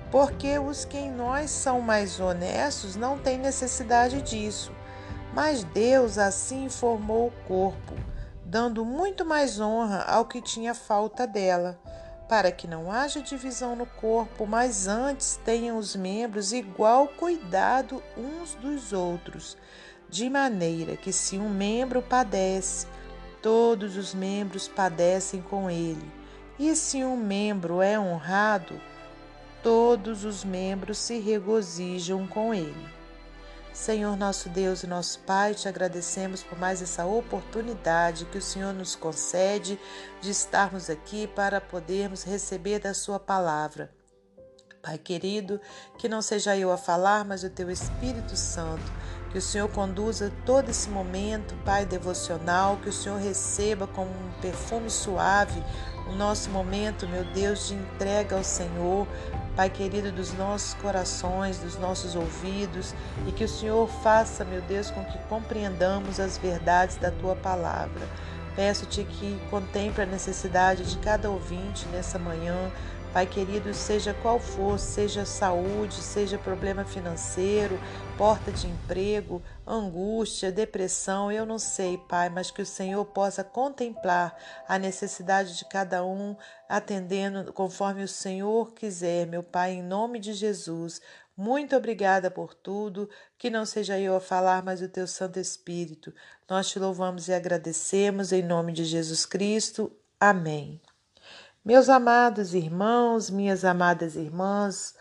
Porque 0.09 0.57
os 0.57 0.85
que 0.85 0.97
em 0.97 1.11
nós 1.11 1.51
são 1.51 1.81
mais 1.81 2.19
honestos 2.19 2.95
não 2.95 3.17
têm 3.17 3.37
necessidade 3.37 4.21
disso. 4.21 4.71
Mas 5.33 5.65
Deus 5.65 6.17
assim 6.17 6.69
formou 6.69 7.27
o 7.27 7.47
corpo, 7.47 7.93
dando 8.45 8.85
muito 8.85 9.25
mais 9.25 9.59
honra 9.59 10.03
ao 10.03 10.23
que 10.23 10.41
tinha 10.41 10.73
falta 10.73 11.27
dela, 11.27 11.77
para 12.27 12.51
que 12.51 12.67
não 12.67 12.91
haja 12.91 13.21
divisão 13.21 13.75
no 13.75 13.85
corpo, 13.85 14.45
mas 14.45 14.87
antes 14.87 15.39
tenham 15.45 15.77
os 15.77 15.95
membros 15.95 16.51
igual 16.51 17.07
cuidado 17.07 18.03
uns 18.17 18.53
dos 18.55 18.91
outros, 18.91 19.57
de 20.09 20.29
maneira 20.29 20.97
que 20.97 21.13
se 21.13 21.37
um 21.37 21.49
membro 21.49 22.01
padece, 22.01 22.87
todos 23.41 23.95
os 23.95 24.13
membros 24.13 24.67
padecem 24.67 25.41
com 25.41 25.69
ele. 25.69 26.11
E 26.59 26.75
se 26.75 27.03
um 27.03 27.15
membro 27.15 27.81
é 27.81 27.99
honrado, 27.99 28.81
todos 29.61 30.25
os 30.25 30.43
membros 30.43 30.97
se 30.97 31.19
regozijam 31.19 32.25
com 32.27 32.53
ele. 32.53 32.96
Senhor 33.77 34.17
nosso 34.17 34.49
Deus 34.49 34.81
e 34.81 34.87
nosso 34.87 35.19
Pai, 35.19 35.53
te 35.53 35.69
agradecemos 35.69 36.41
por 36.41 36.57
mais 36.57 36.81
essa 36.81 37.05
oportunidade 37.05 38.25
que 38.25 38.39
o 38.39 38.41
Senhor 38.41 38.73
nos 38.73 38.95
concede 38.95 39.79
de 40.19 40.31
estarmos 40.31 40.89
aqui 40.89 41.27
para 41.27 41.61
podermos 41.61 42.23
receber 42.23 42.79
da 42.79 42.95
Sua 42.95 43.19
palavra. 43.19 43.93
Pai 44.81 44.97
querido, 44.97 45.61
que 45.99 46.09
não 46.09 46.23
seja 46.23 46.57
eu 46.57 46.71
a 46.71 46.77
falar, 46.77 47.23
mas 47.23 47.43
o 47.43 47.51
Teu 47.51 47.69
Espírito 47.69 48.35
Santo 48.35 48.91
que 49.31 49.37
o 49.37 49.41
Senhor 49.41 49.69
conduza 49.69 50.31
todo 50.45 50.69
esse 50.69 50.89
momento, 50.89 51.53
Pai, 51.65 51.85
devocional, 51.85 52.77
que 52.77 52.89
o 52.89 52.93
Senhor 52.93 53.19
receba 53.19 53.85
como 53.85 54.09
um 54.09 54.41
perfume 54.41 54.89
suave 54.89 55.61
o 56.07 56.13
nosso 56.13 56.49
momento, 56.49 57.07
meu 57.07 57.25
Deus, 57.25 57.67
de 57.67 57.75
entrega 57.75 58.37
ao 58.37 58.43
Senhor, 58.43 59.07
Pai 59.57 59.71
querido, 59.71 60.11
dos 60.11 60.33
nossos 60.33 60.75
corações, 60.75 61.57
dos 61.57 61.79
nossos 61.79 62.15
ouvidos, 62.15 62.93
e 63.25 63.31
que 63.31 63.43
o 63.43 63.49
Senhor 63.49 63.89
faça, 64.03 64.45
meu 64.45 64.61
Deus, 64.61 64.91
com 64.91 65.03
que 65.03 65.17
compreendamos 65.27 66.19
as 66.19 66.37
verdades 66.37 66.95
da 66.97 67.09
tua 67.09 67.35
palavra. 67.35 68.07
Peço-te 68.55 69.03
que 69.03 69.39
contemple 69.49 70.03
a 70.03 70.05
necessidade 70.05 70.83
de 70.83 70.99
cada 70.99 71.31
ouvinte 71.31 71.87
nessa 71.87 72.19
manhã, 72.19 72.71
Pai 73.17 73.25
querido, 73.25 73.73
seja 73.73 74.13
qual 74.13 74.39
for, 74.39 74.77
seja 74.77 75.25
saúde, 75.25 75.95
seja 75.95 76.37
problema 76.37 76.85
financeiro, 76.85 77.79
porta 78.15 78.51
de 78.51 78.67
emprego, 78.67 79.41
angústia, 79.65 80.51
depressão, 80.51 81.31
eu 81.31 81.43
não 81.43 81.57
sei, 81.57 81.97
Pai, 81.97 82.29
mas 82.29 82.51
que 82.51 82.61
o 82.61 82.65
Senhor 82.65 83.03
possa 83.05 83.43
contemplar 83.43 84.37
a 84.67 84.77
necessidade 84.77 85.57
de 85.57 85.65
cada 85.65 86.05
um, 86.05 86.35
atendendo 86.69 87.51
conforme 87.51 88.03
o 88.03 88.07
Senhor 88.07 88.71
quiser, 88.75 89.25
meu 89.25 89.41
Pai, 89.41 89.71
em 89.71 89.81
nome 89.81 90.19
de 90.19 90.33
Jesus. 90.33 91.01
Muito 91.35 91.75
obrigada 91.75 92.29
por 92.29 92.53
tudo, 92.53 93.09
que 93.35 93.49
não 93.49 93.65
seja 93.65 93.99
eu 93.99 94.15
a 94.15 94.21
falar, 94.21 94.61
mas 94.61 94.79
o 94.79 94.87
teu 94.87 95.07
Santo 95.07 95.39
Espírito. 95.39 96.13
Nós 96.47 96.69
te 96.69 96.77
louvamos 96.77 97.27
e 97.29 97.33
agradecemos 97.33 98.31
em 98.31 98.43
nome 98.43 98.73
de 98.73 98.85
Jesus 98.85 99.25
Cristo. 99.25 99.91
Amém. 100.19 100.79
Meus 101.67 101.89
amados 101.89 102.53
irmãos, 102.53 103.29
minhas 103.29 103.65
amadas 103.65 104.15
irmãs, 104.15 104.95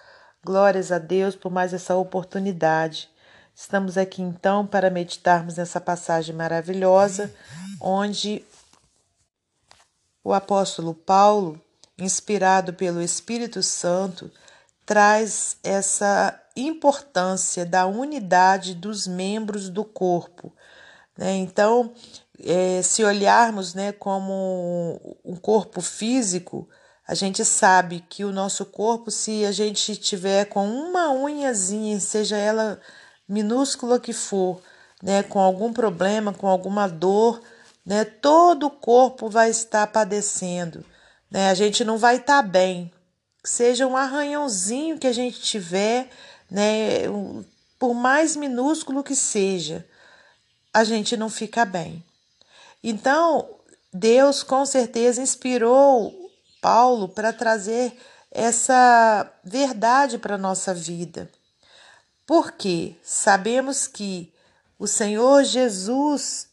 glórias 0.44 0.90
a 0.90 0.98
Deus 0.98 1.36
por 1.36 1.48
mais 1.48 1.72
essa 1.72 1.94
oportunidade. 1.94 3.08
Estamos 3.54 3.96
aqui 3.96 4.20
então 4.20 4.66
para 4.66 4.90
meditarmos 4.90 5.58
nessa 5.58 5.80
passagem 5.80 6.34
maravilhosa, 6.34 7.32
onde 7.80 8.44
o 10.24 10.32
apóstolo 10.32 10.92
Paulo, 10.92 11.62
inspirado 11.96 12.74
pelo 12.74 13.00
Espírito 13.00 13.62
Santo, 13.62 14.28
traz 14.84 15.58
essa 15.62 16.36
importância 16.56 17.64
da 17.64 17.86
unidade 17.86 18.74
dos 18.74 19.06
membros 19.06 19.68
do 19.68 19.84
corpo. 19.84 20.52
Né? 21.16 21.36
Então, 21.36 21.94
é, 22.42 22.82
se 22.82 23.04
olharmos 23.04 23.74
né, 23.74 23.92
como 23.92 25.18
um 25.24 25.36
corpo 25.36 25.80
físico, 25.80 26.68
a 27.06 27.14
gente 27.14 27.44
sabe 27.44 28.04
que 28.08 28.24
o 28.24 28.32
nosso 28.32 28.64
corpo, 28.66 29.10
se 29.10 29.44
a 29.44 29.52
gente 29.52 29.96
tiver 29.96 30.46
com 30.46 30.68
uma 30.68 31.10
unhazinha, 31.10 32.00
seja 32.00 32.36
ela 32.36 32.80
minúscula 33.28 34.00
que 34.00 34.12
for, 34.12 34.60
né, 35.02 35.22
com 35.22 35.38
algum 35.38 35.72
problema, 35.72 36.32
com 36.32 36.48
alguma 36.48 36.88
dor, 36.88 37.40
né, 37.84 38.04
todo 38.04 38.66
o 38.66 38.70
corpo 38.70 39.28
vai 39.28 39.50
estar 39.50 39.86
padecendo. 39.86 40.84
Né, 41.30 41.48
a 41.50 41.54
gente 41.54 41.84
não 41.84 41.96
vai 41.96 42.16
estar 42.16 42.42
bem. 42.42 42.92
Seja 43.44 43.86
um 43.86 43.96
arranhãozinho 43.96 44.98
que 44.98 45.06
a 45.06 45.12
gente 45.12 45.40
tiver, 45.40 46.10
né, 46.50 47.02
por 47.78 47.94
mais 47.94 48.34
minúsculo 48.34 49.04
que 49.04 49.14
seja, 49.14 49.86
a 50.74 50.82
gente 50.82 51.16
não 51.16 51.30
fica 51.30 51.64
bem. 51.64 52.04
Então, 52.88 53.58
Deus 53.92 54.44
com 54.44 54.64
certeza 54.64 55.20
inspirou 55.20 56.30
Paulo 56.62 57.08
para 57.08 57.32
trazer 57.32 57.98
essa 58.30 59.28
verdade 59.42 60.18
para 60.18 60.36
a 60.36 60.38
nossa 60.38 60.72
vida. 60.72 61.28
Porque 62.24 62.94
sabemos 63.02 63.88
que 63.88 64.32
o 64.78 64.86
Senhor 64.86 65.42
Jesus 65.42 66.48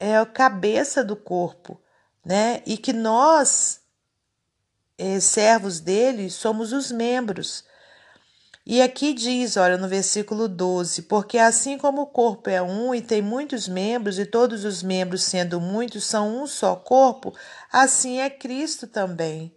é 0.00 0.16
a 0.16 0.26
cabeça 0.26 1.04
do 1.04 1.14
corpo, 1.14 1.80
né? 2.24 2.64
E 2.66 2.76
que 2.76 2.92
nós, 2.92 3.80
eh, 4.98 5.20
servos 5.20 5.78
dele, 5.78 6.30
somos 6.30 6.72
os 6.72 6.90
membros. 6.90 7.62
E 8.66 8.82
aqui 8.82 9.14
diz, 9.14 9.56
olha, 9.56 9.78
no 9.78 9.88
versículo 9.88 10.46
12: 10.46 11.02
Porque 11.02 11.38
assim 11.38 11.78
como 11.78 12.02
o 12.02 12.06
corpo 12.06 12.50
é 12.50 12.60
um 12.60 12.94
e 12.94 13.00
tem 13.00 13.22
muitos 13.22 13.66
membros, 13.66 14.18
e 14.18 14.26
todos 14.26 14.64
os 14.64 14.82
membros, 14.82 15.22
sendo 15.22 15.60
muitos, 15.60 16.04
são 16.04 16.42
um 16.42 16.46
só 16.46 16.76
corpo, 16.76 17.34
assim 17.72 18.20
é 18.20 18.28
Cristo 18.28 18.86
também. 18.86 19.56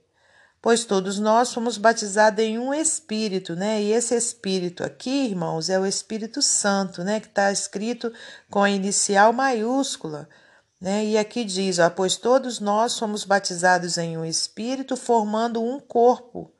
Pois 0.61 0.85
todos 0.85 1.19
nós 1.19 1.53
fomos 1.53 1.77
batizados 1.77 2.41
em 2.41 2.57
um 2.57 2.73
Espírito, 2.73 3.53
né? 3.53 3.81
E 3.81 3.91
esse 3.91 4.15
Espírito 4.15 4.81
aqui, 4.81 5.25
irmãos, 5.25 5.69
é 5.69 5.77
o 5.77 5.85
Espírito 5.85 6.41
Santo, 6.41 7.03
né? 7.03 7.19
Que 7.19 7.27
está 7.27 7.51
escrito 7.51 8.13
com 8.49 8.63
a 8.63 8.69
inicial 8.69 9.33
maiúscula. 9.33 10.29
Né? 10.79 11.05
E 11.05 11.17
aqui 11.17 11.43
diz: 11.43 11.79
ó, 11.79 11.89
Pois 11.89 12.15
todos 12.15 12.61
nós 12.61 12.97
fomos 12.97 13.25
batizados 13.25 13.97
em 13.97 14.17
um 14.17 14.23
Espírito, 14.23 14.95
formando 14.95 15.61
um 15.61 15.81
corpo 15.81 16.52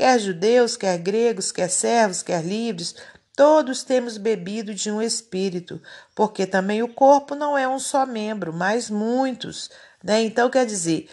quer 0.00 0.18
judeus, 0.18 0.78
quer 0.78 0.96
gregos, 0.96 1.52
quer 1.52 1.68
servos, 1.68 2.22
quer 2.22 2.42
livres, 2.42 2.94
todos 3.36 3.82
temos 3.82 4.16
bebido 4.16 4.74
de 4.74 4.90
um 4.90 5.02
espírito, 5.02 5.78
porque 6.14 6.46
também 6.46 6.82
o 6.82 6.88
corpo 6.88 7.34
não 7.34 7.56
é 7.56 7.68
um 7.68 7.78
só 7.78 8.06
membro, 8.06 8.50
mas 8.50 8.88
muitos. 8.88 9.70
Né? 10.02 10.22
Então, 10.22 10.48
quer 10.48 10.64
dizer, 10.64 11.10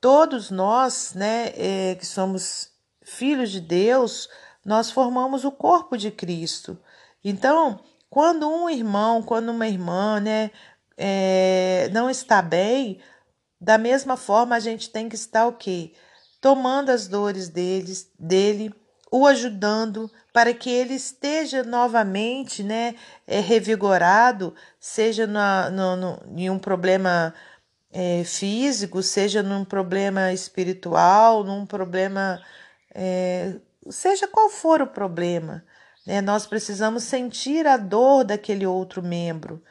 todos 0.00 0.48
nós 0.48 1.12
né, 1.12 1.52
é, 1.56 1.96
que 1.96 2.06
somos 2.06 2.70
filhos 3.02 3.50
de 3.50 3.60
Deus, 3.60 4.28
nós 4.64 4.92
formamos 4.92 5.44
o 5.44 5.50
corpo 5.50 5.96
de 5.96 6.12
Cristo. 6.12 6.78
Então, 7.24 7.80
quando 8.08 8.48
um 8.48 8.70
irmão, 8.70 9.24
quando 9.24 9.48
uma 9.48 9.66
irmã 9.66 10.20
né, 10.20 10.52
é, 10.96 11.90
não 11.92 12.08
está 12.08 12.40
bem, 12.40 13.00
da 13.60 13.76
mesma 13.76 14.16
forma 14.16 14.54
a 14.54 14.60
gente 14.60 14.88
tem 14.88 15.08
que 15.08 15.16
estar 15.16 15.48
o 15.48 15.54
quê? 15.54 15.94
Tomando 16.40 16.90
as 16.90 17.06
dores 17.06 17.48
deles, 17.48 18.10
dele, 18.18 18.74
o 19.10 19.26
ajudando 19.26 20.10
para 20.32 20.54
que 20.54 20.70
ele 20.70 20.94
esteja 20.94 21.62
novamente 21.64 22.62
né, 22.62 22.94
é, 23.26 23.40
revigorado, 23.40 24.54
seja 24.78 25.26
na, 25.26 25.68
no, 25.70 25.96
no, 25.96 26.22
em 26.36 26.48
um 26.48 26.58
problema 26.58 27.34
é, 27.92 28.22
físico, 28.24 29.02
seja 29.02 29.42
num 29.42 29.64
problema 29.64 30.32
espiritual, 30.32 31.42
num 31.42 31.66
problema, 31.66 32.40
é, 32.94 33.56
seja 33.90 34.28
qual 34.28 34.48
for 34.48 34.80
o 34.80 34.86
problema. 34.86 35.64
Né, 36.06 36.20
nós 36.20 36.46
precisamos 36.46 37.02
sentir 37.02 37.66
a 37.66 37.76
dor 37.76 38.24
daquele 38.24 38.66
outro 38.66 39.02
membro 39.02 39.62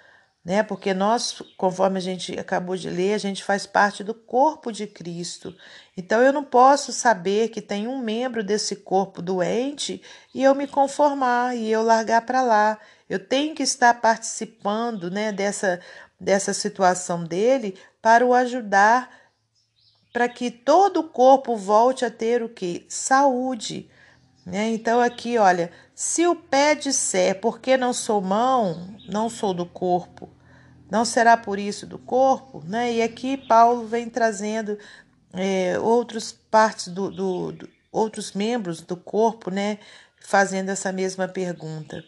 né? 0.49 0.63
Porque 0.63 0.95
nós, 0.95 1.43
conforme 1.55 1.99
a 1.99 2.01
gente 2.01 2.39
acabou 2.39 2.75
de 2.75 2.89
ler, 2.89 3.13
a 3.13 3.19
gente 3.19 3.43
faz 3.43 3.67
parte 3.67 4.03
do 4.03 4.15
corpo 4.15 4.71
de 4.71 4.87
Cristo. 4.87 5.55
Então 5.95 6.23
eu 6.23 6.33
não 6.33 6.43
posso 6.43 6.91
saber 6.91 7.49
que 7.49 7.61
tem 7.61 7.87
um 7.87 7.99
membro 7.99 8.43
desse 8.43 8.77
corpo 8.77 9.21
doente 9.21 10.01
e 10.33 10.41
eu 10.41 10.55
me 10.55 10.65
conformar 10.65 11.55
e 11.55 11.71
eu 11.71 11.83
largar 11.83 12.21
para 12.21 12.41
lá. 12.41 12.79
Eu 13.07 13.19
tenho 13.19 13.53
que 13.53 13.61
estar 13.61 14.01
participando, 14.01 15.11
né, 15.11 15.31
dessa 15.31 15.79
dessa 16.19 16.51
situação 16.51 17.23
dele 17.23 17.77
para 18.01 18.25
o 18.25 18.33
ajudar 18.33 19.07
para 20.11 20.27
que 20.27 20.49
todo 20.49 21.01
o 21.01 21.09
corpo 21.09 21.55
volte 21.55 22.03
a 22.03 22.09
ter 22.09 22.41
o 22.41 22.49
que? 22.49 22.87
Saúde. 22.89 23.87
Né? 24.43 24.71
Então, 24.71 24.99
aqui, 24.99 25.37
olha, 25.37 25.71
se 25.93 26.25
o 26.25 26.35
pé 26.35 26.73
disser, 26.73 27.39
porque 27.39 27.77
não 27.77 27.93
sou 27.93 28.19
mão, 28.19 28.97
não 29.07 29.29
sou 29.29 29.53
do 29.53 29.65
corpo, 29.65 30.27
não 30.89 31.05
será 31.05 31.37
por 31.37 31.59
isso 31.59 31.85
do 31.85 31.99
corpo? 31.99 32.63
Né? 32.65 32.93
E 32.93 33.01
aqui 33.01 33.37
Paulo 33.37 33.87
vem 33.87 34.09
trazendo 34.09 34.77
é, 35.33 35.77
outras 35.79 36.31
partes 36.31 36.87
do, 36.87 37.11
do, 37.11 37.51
do, 37.51 37.69
outros 37.91 38.33
membros 38.33 38.81
do 38.81 38.97
corpo, 38.97 39.51
né? 39.51 39.77
Fazendo 40.21 40.69
essa 40.69 40.91
mesma 40.91 41.27
pergunta. 41.27 42.03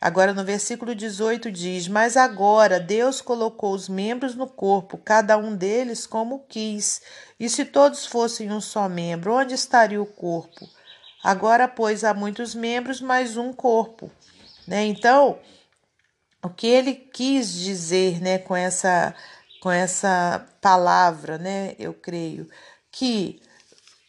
Agora 0.00 0.34
no 0.34 0.44
versículo 0.44 0.94
18 0.94 1.50
diz: 1.50 1.88
Mas 1.88 2.16
agora 2.16 2.78
Deus 2.78 3.20
colocou 3.20 3.74
os 3.74 3.88
membros 3.88 4.34
no 4.34 4.46
corpo, 4.46 4.98
cada 4.98 5.36
um 5.38 5.54
deles 5.54 6.06
como 6.06 6.44
quis. 6.48 7.02
E 7.40 7.48
se 7.48 7.64
todos 7.64 8.06
fossem 8.06 8.52
um 8.52 8.60
só 8.60 8.88
membro, 8.88 9.34
onde 9.34 9.54
estaria 9.54 10.00
o 10.00 10.06
corpo? 10.06 10.68
Agora, 11.22 11.66
pois, 11.66 12.04
há 12.04 12.14
muitos 12.14 12.54
membros, 12.54 13.00
mas 13.00 13.36
um 13.36 13.52
corpo. 13.52 14.10
Né? 14.66 14.86
Então, 14.86 15.38
o 16.46 16.50
que 16.50 16.66
ele 16.66 16.94
quis 16.94 17.52
dizer 17.52 18.20
né, 18.22 18.38
com, 18.38 18.54
essa, 18.54 19.14
com 19.60 19.70
essa 19.70 20.46
palavra, 20.60 21.36
né, 21.38 21.74
eu 21.76 21.92
creio, 21.92 22.48
que 22.90 23.42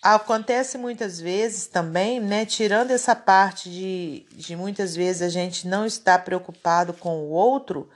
acontece 0.03 0.77
muitas 0.77 1.19
vezes 1.19 1.65
também, 1.65 2.19
né, 2.19 2.45
tirando 2.45 2.91
essa 2.91 3.15
parte 3.15 3.69
de, 3.69 4.27
de 4.31 4.55
muitas 4.55 4.95
vezes 4.95 5.23
a 5.23 5.29
gente 5.29 5.67
não 5.67 5.85
estar 5.85 6.23
preocupado 6.23 6.93
com 6.93 7.17
o 7.17 7.29
outro, 7.29 7.89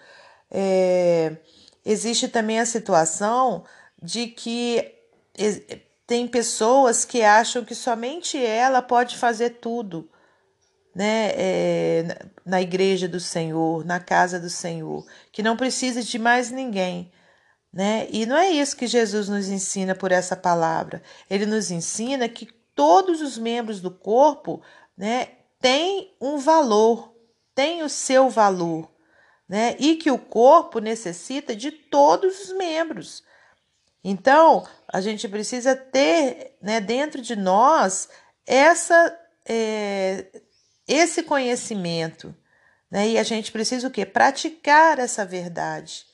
é, 0.49 1.38
existe 1.86 2.27
também 2.27 2.60
a 2.60 2.65
situação 2.65 3.63
de 4.01 4.25
que 4.27 4.91
tem 6.08 6.27
pessoas 6.27 7.06
que 7.06 7.21
acham 7.21 7.63
que 7.63 7.75
somente 7.75 8.43
ela 8.43 8.82
pode 8.82 9.17
fazer 9.17 9.51
tudo, 9.62 10.10
né, 10.93 11.32
é, 11.36 12.27
na 12.45 12.62
igreja 12.62 13.08
do 13.08 13.19
Senhor, 13.19 13.86
na 13.86 13.99
casa 13.99 14.39
do 14.39 14.49
Senhor, 14.49 15.06
que 15.32 15.41
não 15.41 15.56
precisa 15.56 16.04
de 16.04 16.19
mais 16.19 16.51
ninguém, 16.51 17.12
né? 17.73 18.08
E 18.10 18.25
não 18.25 18.36
é 18.36 18.49
isso 18.49 18.75
que 18.75 18.86
Jesus 18.86 19.30
nos 19.30 19.47
ensina 19.47 19.95
por 19.95 20.12
essa 20.12 20.36
palavra. 20.36 21.01
Ele 21.30 21.45
nos 21.45 21.71
ensina 21.71 22.27
que 22.27 22.47
todos 22.75 23.21
os 23.21 23.38
membros 23.38 23.80
do 23.80 23.89
corpo, 23.89 24.62
né, 24.97 25.30
têm 25.60 26.13
um 26.19 26.38
valor, 26.38 27.15
têm 27.56 27.84
o 27.84 27.89
seu 27.89 28.30
valor, 28.30 28.91
né? 29.47 29.75
E 29.80 29.95
que 29.95 30.12
o 30.12 30.17
corpo 30.17 30.80
necessita 30.80 31.56
de 31.56 31.71
todos 31.71 32.41
os 32.41 32.58
membros. 32.58 33.23
Então, 34.04 34.67
a 34.91 34.99
gente 34.99 35.27
precisa 35.27 35.75
ter 35.75 36.58
né, 36.62 36.82
dentro 36.82 37.21
de 37.21 37.36
nós 37.36 38.10
essa, 38.47 39.17
é, 39.47 40.41
esse 40.91 41.23
conhecimento. 41.23 42.36
Né? 42.89 43.12
E 43.12 43.17
a 43.17 43.23
gente 43.23 43.51
precisa 43.51 43.88
o 43.88 43.91
quê? 43.91 44.06
Praticar 44.06 44.99
essa 44.99 45.25
verdade. 45.25 46.06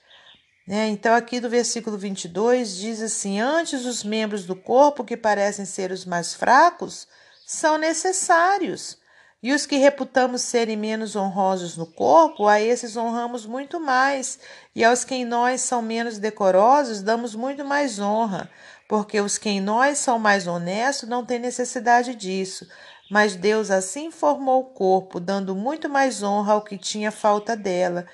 Né? 0.67 0.87
Então, 0.89 1.15
aqui 1.15 1.39
do 1.39 1.49
versículo 1.49 1.97
22 1.97 2.75
diz 2.75 3.01
assim: 3.01 3.39
Antes 3.39 3.85
os 3.85 4.03
membros 4.03 4.45
do 4.45 4.55
corpo 4.55 5.03
que 5.03 5.17
parecem 5.17 5.65
ser 5.65 5.91
os 5.91 6.05
mais 6.05 6.35
fracos 6.35 7.07
são 7.45 7.77
necessários. 7.77 8.97
E 9.41 9.53
os 9.53 9.65
que 9.65 9.77
reputamos 9.77 10.41
serem 10.41 10.75
menos 10.75 11.15
honrosos 11.15 11.77
no 11.77 11.85
corpo, 11.85 12.47
a 12.47 12.59
esses 12.59 12.97
honramos 12.97 13.45
muito 13.45 13.79
mais, 13.79 14.39
e 14.75 14.83
aos 14.83 15.03
que 15.03 15.13
em 15.13 15.25
nós 15.25 15.61
são 15.61 15.79
menos 15.79 16.17
decorosos, 16.17 17.03
damos 17.03 17.35
muito 17.35 17.63
mais 17.63 17.99
honra, 17.99 18.49
porque 18.89 19.21
os 19.21 19.37
que 19.37 19.47
em 19.47 19.61
nós 19.61 19.99
são 19.99 20.17
mais 20.17 20.47
honestos 20.47 21.07
não 21.07 21.23
têm 21.23 21.37
necessidade 21.37 22.15
disso. 22.15 22.67
Mas 23.09 23.35
Deus 23.35 23.71
assim 23.71 24.11
formou 24.11 24.61
o 24.61 24.65
corpo, 24.65 25.19
dando 25.19 25.55
muito 25.55 25.87
mais 25.87 26.21
honra 26.21 26.53
ao 26.53 26.63
que 26.63 26.77
tinha 26.77 27.11
falta 27.11 27.55
dela, 27.55 28.05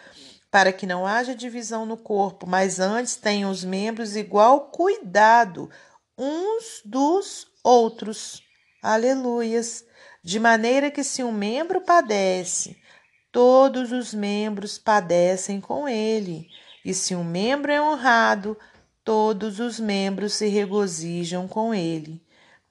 para 0.52 0.72
que 0.72 0.86
não 0.86 1.08
haja 1.08 1.34
divisão 1.34 1.86
no 1.86 1.98
corpo, 1.98 2.46
mas 2.46 2.80
antes 2.80 3.16
tenham 3.16 3.50
os 3.50 3.64
membros 3.64 4.16
igual 4.16 4.70
cuidado 4.70 5.70
uns 6.18 6.82
dos 6.86 7.48
outros. 7.64 8.44
Aleluias! 8.82 9.84
De 10.24 10.40
maneira 10.40 10.92
que 10.92 11.04
se 11.04 11.24
um 11.24 11.32
membro 11.32 11.82
padece, 11.82 12.78
todos 13.32 13.92
os 13.92 14.14
membros 14.14 14.78
padecem 14.78 15.60
com 15.60 15.88
ele, 15.90 16.48
e 16.86 16.94
se 16.94 17.16
um 17.16 17.24
membro 17.24 17.72
é 17.72 17.82
honrado, 17.82 18.58
todos 19.04 19.60
os 19.60 19.80
membros 19.80 20.34
se 20.34 20.48
regozijam 20.48 21.48
com 21.48 21.74
ele. 21.74 22.22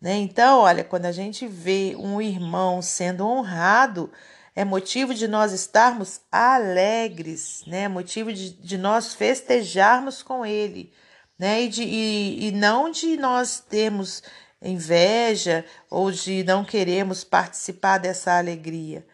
Né? 0.02 0.16
Então, 0.16 0.58
olha, 0.58 0.82
quando 0.82 1.06
a 1.06 1.12
gente 1.12 1.46
vê 1.46 1.94
um 1.96 2.20
irmão 2.20 2.82
sendo 2.82 3.24
honrado, 3.24 4.10
é 4.52 4.64
motivo 4.64 5.14
de 5.14 5.28
nós 5.28 5.52
estarmos 5.52 6.20
alegres, 6.30 7.62
né? 7.68 7.86
motivo 7.86 8.32
de, 8.32 8.50
de 8.50 8.76
nós 8.76 9.14
festejarmos 9.14 10.20
com 10.20 10.44
ele, 10.44 10.92
né? 11.38 11.62
E, 11.62 11.68
de, 11.68 11.82
e, 11.84 12.48
e 12.48 12.50
não 12.50 12.90
de 12.90 13.16
nós 13.16 13.60
termos 13.60 14.24
inveja 14.60 15.64
ou 15.88 16.10
de 16.10 16.42
não 16.42 16.64
queremos 16.64 17.22
participar 17.22 17.98
dessa 17.98 18.36
alegria. 18.36 19.06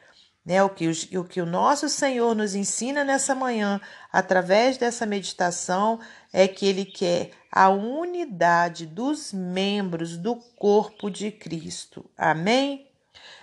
Né? 0.44 0.62
O, 0.62 0.70
que 0.70 0.88
o, 0.88 1.20
o 1.20 1.24
que 1.24 1.42
o 1.42 1.46
nosso 1.46 1.88
Senhor 1.90 2.34
nos 2.34 2.54
ensina 2.54 3.04
nessa 3.04 3.34
manhã, 3.34 3.78
através 4.10 4.78
dessa 4.78 5.04
meditação, 5.04 6.00
é 6.32 6.48
que 6.48 6.66
Ele 6.66 6.86
quer 6.86 7.32
a 7.50 7.68
unidade 7.68 8.86
dos 8.86 9.32
membros 9.32 10.16
do 10.16 10.36
corpo 10.56 11.10
de 11.10 11.30
Cristo. 11.30 12.04
Amém? 12.16 12.86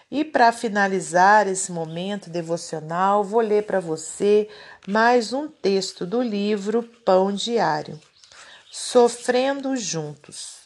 E 0.10 0.24
para 0.24 0.52
finalizar 0.52 1.48
esse 1.48 1.72
momento 1.72 2.30
devocional, 2.30 3.24
vou 3.24 3.42
ler 3.42 3.64
para 3.64 3.80
você 3.80 4.48
mais 4.88 5.34
um 5.34 5.48
texto 5.48 6.06
do 6.06 6.22
livro 6.22 6.84
Pão 7.04 7.34
Diário. 7.34 8.00
Sofrendo 8.72 9.76
Juntos. 9.76 10.60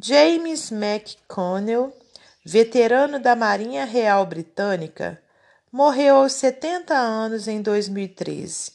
James 0.00 0.72
McConnell, 0.72 1.96
veterano 2.44 3.20
da 3.20 3.36
Marinha 3.36 3.84
Real 3.84 4.24
Britânica, 4.24 5.20
morreu 5.70 6.16
aos 6.16 6.32
70 6.32 6.94
anos 6.94 7.46
em 7.46 7.60
2013. 7.62 8.72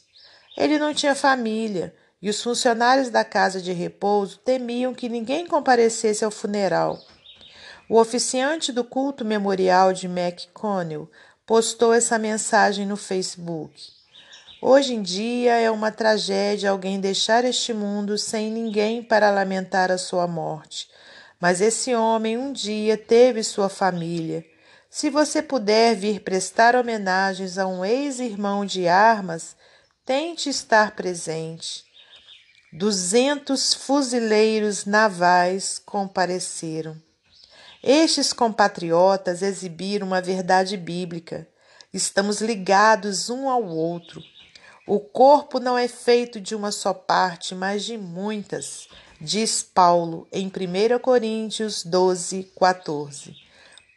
Ele 0.56 0.78
não 0.78 0.94
tinha 0.94 1.14
família 1.14 1.94
e 2.20 2.28
os 2.28 2.42
funcionários 2.42 3.10
da 3.10 3.24
casa 3.24 3.60
de 3.60 3.72
repouso 3.72 4.38
temiam 4.38 4.92
que 4.92 5.08
ninguém 5.08 5.46
comparecesse 5.46 6.24
ao 6.24 6.30
funeral. 6.30 6.98
O 7.88 7.98
oficiante 7.98 8.72
do 8.72 8.84
culto 8.84 9.24
memorial 9.24 9.92
de 9.92 10.06
McConnell 10.06 11.08
postou 11.46 11.94
essa 11.94 12.18
mensagem 12.18 12.84
no 12.84 12.96
Facebook. 12.96 13.72
Hoje 14.60 14.92
em 14.92 15.00
dia 15.02 15.54
é 15.54 15.70
uma 15.70 15.92
tragédia 15.92 16.70
alguém 16.70 17.00
deixar 17.00 17.44
este 17.44 17.72
mundo 17.72 18.18
sem 18.18 18.50
ninguém 18.50 19.02
para 19.02 19.30
lamentar 19.30 19.90
a 19.90 19.96
sua 19.96 20.26
morte. 20.26 20.90
Mas 21.40 21.60
esse 21.60 21.94
homem 21.94 22.36
um 22.36 22.52
dia 22.52 22.98
teve 22.98 23.42
sua 23.44 23.68
família. 23.68 24.44
Se 24.90 25.08
você 25.08 25.40
puder 25.40 25.94
vir 25.94 26.20
prestar 26.20 26.74
homenagens 26.74 27.56
a 27.56 27.66
um 27.66 27.84
ex-irmão 27.84 28.66
de 28.66 28.88
armas, 28.88 29.56
tente 30.04 30.50
estar 30.50 30.96
presente. 30.96 31.87
Duzentos 32.70 33.72
fuzileiros 33.72 34.84
navais 34.84 35.78
compareceram. 35.78 37.00
Estes 37.82 38.34
compatriotas 38.34 39.40
exibiram 39.40 40.06
uma 40.06 40.20
verdade 40.20 40.76
bíblica. 40.76 41.48
Estamos 41.94 42.42
ligados 42.42 43.30
um 43.30 43.48
ao 43.48 43.64
outro. 43.64 44.22
O 44.86 45.00
corpo 45.00 45.58
não 45.58 45.78
é 45.78 45.88
feito 45.88 46.38
de 46.38 46.54
uma 46.54 46.70
só 46.70 46.92
parte, 46.92 47.54
mas 47.54 47.84
de 47.84 47.96
muitas, 47.96 48.86
diz 49.18 49.62
Paulo 49.62 50.28
em 50.30 50.46
1 50.48 50.98
Coríntios 50.98 51.82
12, 51.82 52.52
14. 52.54 53.34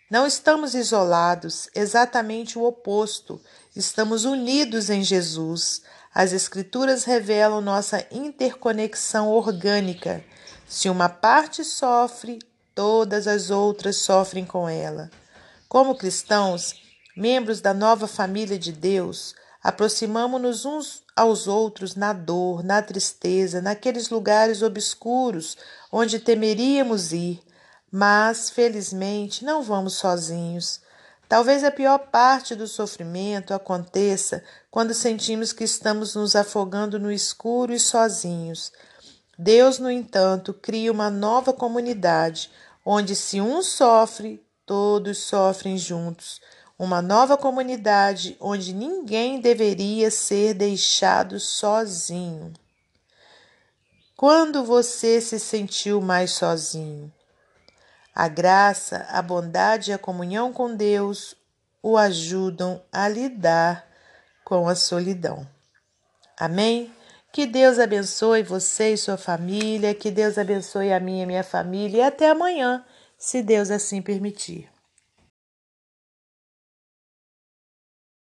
Não 0.09 0.25
estamos 0.25 0.75
isolados, 0.75 1.69
exatamente 1.75 2.57
o 2.57 2.63
oposto. 2.63 3.41
Estamos 3.75 4.23
unidos 4.23 4.89
em 4.89 5.03
Jesus. 5.03 5.81
As 6.13 6.33
Escrituras 6.33 7.05
revelam 7.05 7.61
nossa 7.61 8.05
interconexão 8.11 9.29
orgânica. 9.29 10.21
Se 10.67 10.89
uma 10.89 11.07
parte 11.07 11.63
sofre, 11.63 12.39
todas 12.75 13.27
as 13.27 13.49
outras 13.49 13.95
sofrem 13.95 14.43
com 14.43 14.67
ela. 14.67 15.09
Como 15.69 15.95
cristãos, 15.95 16.75
membros 17.15 17.61
da 17.61 17.73
nova 17.73 18.07
família 18.07 18.59
de 18.59 18.73
Deus, 18.73 19.33
aproximamo-nos 19.63 20.65
uns 20.65 21.01
aos 21.15 21.47
outros 21.47 21.95
na 21.95 22.11
dor, 22.11 22.61
na 22.61 22.81
tristeza, 22.81 23.61
naqueles 23.61 24.09
lugares 24.09 24.61
obscuros 24.61 25.57
onde 25.89 26.19
temeríamos 26.19 27.13
ir, 27.13 27.41
mas 27.89 28.49
felizmente 28.49 29.45
não 29.45 29.63
vamos 29.63 29.93
sozinhos. 29.93 30.80
Talvez 31.31 31.63
a 31.63 31.71
pior 31.71 31.97
parte 31.97 32.55
do 32.55 32.67
sofrimento 32.67 33.53
aconteça 33.53 34.43
quando 34.69 34.93
sentimos 34.93 35.53
que 35.53 35.63
estamos 35.63 36.13
nos 36.13 36.35
afogando 36.35 36.99
no 36.99 37.09
escuro 37.09 37.71
e 37.71 37.79
sozinhos. 37.79 38.69
Deus, 39.39 39.79
no 39.79 39.89
entanto, 39.89 40.53
cria 40.53 40.91
uma 40.91 41.09
nova 41.09 41.53
comunidade, 41.53 42.51
onde 42.85 43.15
se 43.15 43.39
um 43.39 43.61
sofre, 43.61 44.45
todos 44.65 45.19
sofrem 45.19 45.77
juntos. 45.77 46.41
Uma 46.77 47.01
nova 47.01 47.37
comunidade 47.37 48.35
onde 48.37 48.73
ninguém 48.73 49.39
deveria 49.39 50.11
ser 50.11 50.53
deixado 50.53 51.39
sozinho. 51.39 52.51
Quando 54.17 54.65
você 54.65 55.21
se 55.21 55.39
sentiu 55.39 56.01
mais 56.01 56.31
sozinho? 56.31 57.09
A 58.21 58.27
graça, 58.27 59.07
a 59.09 59.19
bondade 59.19 59.89
e 59.89 59.93
a 59.95 59.97
comunhão 59.97 60.53
com 60.53 60.75
Deus 60.75 61.35
o 61.81 61.97
ajudam 61.97 62.79
a 62.91 63.07
lidar 63.07 63.83
com 64.45 64.69
a 64.69 64.75
solidão. 64.75 65.47
Amém? 66.39 66.93
Que 67.33 67.47
Deus 67.47 67.79
abençoe 67.79 68.43
você 68.43 68.93
e 68.93 68.97
sua 68.97 69.17
família, 69.17 69.95
que 69.95 70.11
Deus 70.11 70.37
abençoe 70.37 70.93
a 70.93 70.99
minha 70.99 71.23
e 71.23 71.25
minha 71.25 71.43
família 71.43 71.97
e 71.97 72.01
até 72.03 72.29
amanhã, 72.29 72.85
se 73.17 73.41
Deus 73.41 73.71
assim 73.71 74.03
permitir. 74.03 74.69